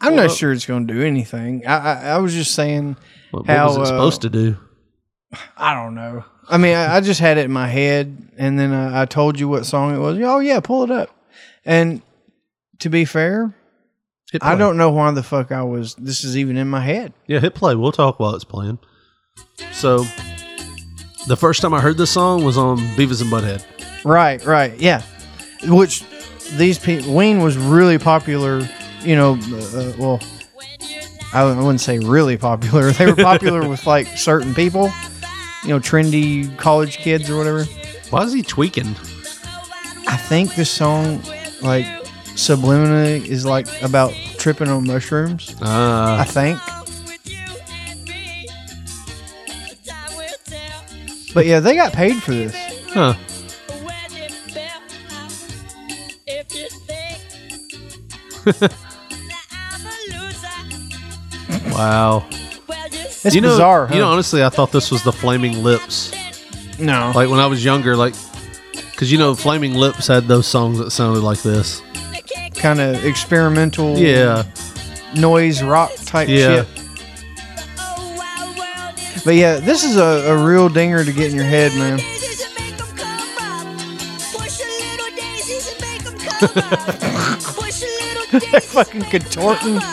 [0.00, 1.66] I'm not sure it's going to do anything.
[1.66, 2.96] I, I I was just saying
[3.30, 4.56] What, how what was it uh, supposed to do?
[5.56, 6.24] I don't know.
[6.48, 9.38] I mean, I, I just had it in my head, and then I, I told
[9.38, 10.18] you what song it was.
[10.20, 11.10] Oh yeah, pull it up.
[11.64, 12.02] And
[12.80, 13.54] to be fair,
[14.40, 15.94] I don't know why the fuck I was.
[15.96, 17.12] This is even in my head.
[17.26, 17.74] Yeah, hit play.
[17.76, 18.78] We'll talk while it's playing.
[19.72, 20.04] So,
[21.28, 23.64] the first time I heard this song was on Beavis and Butthead.
[24.04, 25.02] Right, right, yeah.
[25.64, 26.04] Which
[26.56, 28.66] these people, Ween was really popular.
[29.02, 30.20] You know, uh, uh, well,
[31.32, 32.90] I wouldn't- I wouldn't say really popular.
[32.98, 34.90] They were popular with like certain people.
[35.62, 37.64] You know, trendy college kids or whatever.
[38.10, 38.88] Why is he tweaking?
[40.08, 41.22] I think this song,
[41.62, 41.84] like
[42.34, 45.54] subliminally, is like about tripping on mushrooms.
[45.60, 46.58] I Uh, think.
[51.34, 52.54] But yeah, they got paid for this.
[52.92, 53.14] huh.
[61.72, 62.26] Wow.
[63.22, 63.86] It's you know, bizarre.
[63.86, 63.94] Huh?
[63.94, 66.10] You know, honestly, I thought this was the Flaming Lips.
[66.78, 68.14] no, Like when I was younger, like,
[68.90, 71.82] because you know, Flaming Lips had those songs that sounded like this.
[72.54, 74.44] kind of experimental, Yeah.
[75.16, 76.64] noise rock type Yeah.
[76.64, 76.68] shit.
[79.24, 82.00] But yeah, this is a, a real dinger to get in your head, man.
[88.52, 89.80] They're fucking contorting.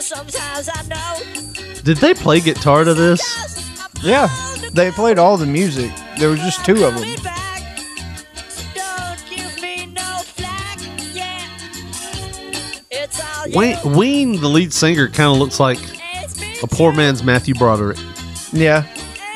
[0.00, 1.20] Sometimes I know.
[1.84, 3.22] Did they play guitar to this?
[4.02, 4.28] Yeah,
[4.72, 5.92] they played all the music.
[6.18, 7.08] There was just two of them.
[13.54, 15.78] Wayne, Ween, the lead singer, kind of looks like
[16.64, 17.98] a poor man's Matthew Broderick.
[18.52, 18.82] Yeah,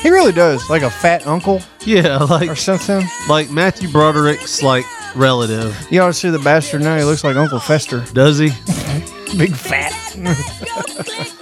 [0.01, 3.07] he really does, like a fat uncle Yeah, like or something.
[3.29, 4.85] like Matthew Broderick's like
[5.15, 5.75] relative.
[5.91, 6.97] You ought to see the bastard now.
[6.99, 8.49] He looks like Uncle Fester, Does he?
[9.39, 9.93] big fat.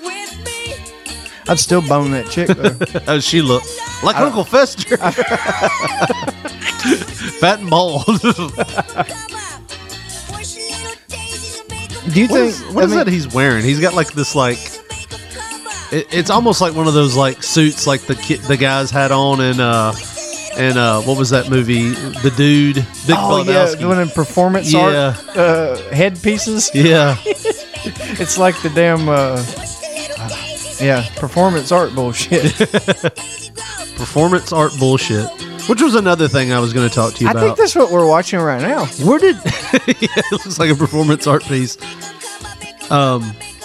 [1.47, 3.01] I'd still bone that chick though.
[3.05, 3.63] How she look?
[4.03, 4.97] Like Uncle Fester.
[7.39, 8.05] Fat and bald.
[12.13, 12.49] Do you What think?
[12.51, 13.65] is, what I is mean, that he's wearing?
[13.65, 14.59] He's got like this like.
[15.93, 19.11] It, it's almost like one of those like suits like the ki- the guys had
[19.13, 19.93] on in uh
[20.57, 21.91] and uh what was that movie?
[21.91, 22.77] The dude,
[23.07, 24.81] Big Oh yeah, doing in performance Yeah.
[24.81, 26.71] art uh, headpieces.
[26.75, 27.17] yeah.
[28.17, 29.37] It's like the damn uh,
[30.81, 32.53] yeah performance art bullshit.
[33.97, 35.29] Performance art bullshit.
[35.69, 37.43] Which was another thing I was going to talk to you I about.
[37.43, 38.87] I think that's what we're watching right now.
[39.05, 41.77] Where did yeah, it looks like a performance art piece.
[42.91, 43.23] Um,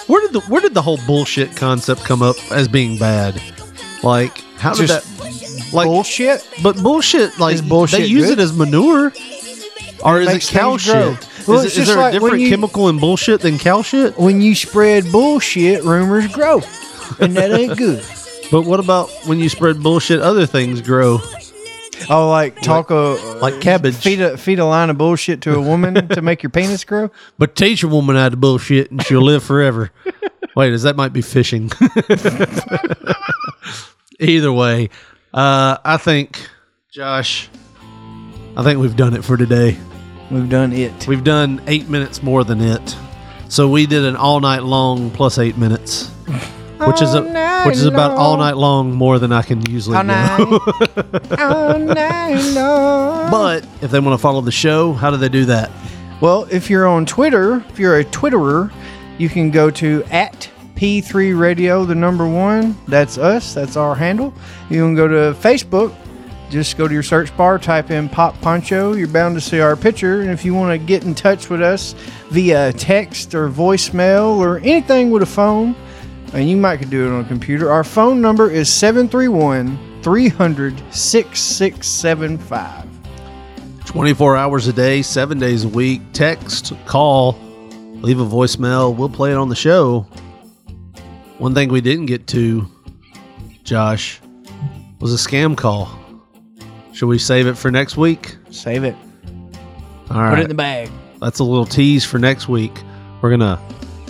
[0.08, 3.42] where did the where did the whole bullshit concept come up as being bad?
[4.04, 5.19] Like how did Just that
[5.74, 6.48] like bullshit.
[6.64, 8.40] but bullshit like bullshit they use good?
[8.40, 9.12] it as manure
[10.04, 11.16] or is it Makes cow things grow.
[11.16, 11.48] shit?
[11.48, 13.58] Well, is, it's is just there like a when different you- chemical in bullshit than
[13.58, 14.18] cow shit?
[14.18, 16.62] When you spread bullshit, rumors grow,
[17.20, 18.04] and that ain't good.
[18.52, 20.22] But what about when you spread bullshit?
[20.22, 21.20] Other things grow,
[22.10, 23.94] Oh, like talk a like cabbage.
[23.96, 27.12] feed a feed a line of bullshit to a woman to make your penis grow.
[27.38, 29.92] But teach a woman how to bullshit and she'll live forever.
[30.56, 31.70] Wait, is that might be fishing?
[34.20, 34.90] Either way,
[35.34, 36.50] uh, I think,
[36.92, 37.50] Josh,
[38.58, 39.78] I think we've done it for today.
[40.32, 41.08] We've done it.
[41.08, 42.96] We've done eight minutes more than it.
[43.48, 46.08] So we did an all night long plus eight minutes,
[46.86, 50.04] which is a, which is about all night long more than I can usually All
[50.04, 50.08] do.
[50.08, 50.40] night,
[51.40, 53.32] all night long.
[53.32, 55.72] But if they want to follow the show, how do they do that?
[56.22, 58.72] Well, if you're on Twitter, if you're a Twitterer,
[59.18, 60.50] you can go to at
[60.80, 62.74] P3 Radio, the number one.
[62.88, 63.54] That's us.
[63.54, 64.34] That's our handle.
[64.70, 65.94] You can go to Facebook.
[66.50, 68.94] Just go to your search bar, type in Pop Poncho.
[68.94, 70.22] You're bound to see our picture.
[70.22, 71.96] And if you want to get in touch with us
[72.30, 75.76] via text or voicemail or anything with a phone,
[76.32, 80.82] and you might could do it on a computer, our phone number is 731 300
[80.94, 82.86] 6675.
[83.86, 86.02] 24 hours a day, seven days a week.
[86.14, 87.38] Text, call,
[87.96, 88.96] leave a voicemail.
[88.96, 90.08] We'll play it on the show.
[91.40, 92.68] One thing we didn't get to,
[93.64, 94.20] Josh,
[95.00, 95.90] was a scam call.
[96.94, 98.36] Should we save it for next week?
[98.52, 98.96] Save it.
[100.12, 100.90] All Put it in the bag.
[101.20, 102.74] That's a little tease for next week.
[103.22, 103.60] We're gonna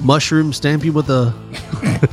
[0.03, 1.34] mushroom stamp you with a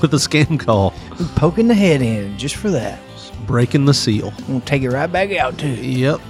[0.00, 0.92] with a scam call,
[1.34, 2.98] Poking the head in just for that.
[3.46, 4.32] breaking the seal.
[4.48, 5.68] We'll take it right back out too.
[5.68, 6.20] Yep.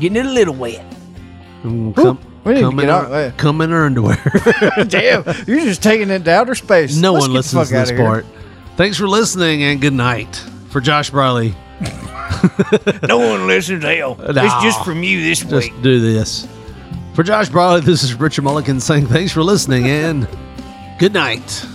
[0.00, 0.84] Getting it a little wet.
[1.62, 4.16] And Come, we need Come in, get our, come in our underwear.
[4.88, 6.96] Damn, you're just taking it to outer space.
[6.96, 8.24] No Let's one listens to this part.
[8.76, 10.34] Thanks for listening and good night.
[10.70, 11.54] For Josh Briley,
[13.08, 13.84] No one listens.
[13.84, 14.24] Hell, Nah.
[14.44, 15.82] it's just from you this just week.
[15.82, 16.46] do this.
[17.14, 20.26] For Josh Briley, this is Richard Mulligan saying thanks for listening and
[20.98, 21.66] good night.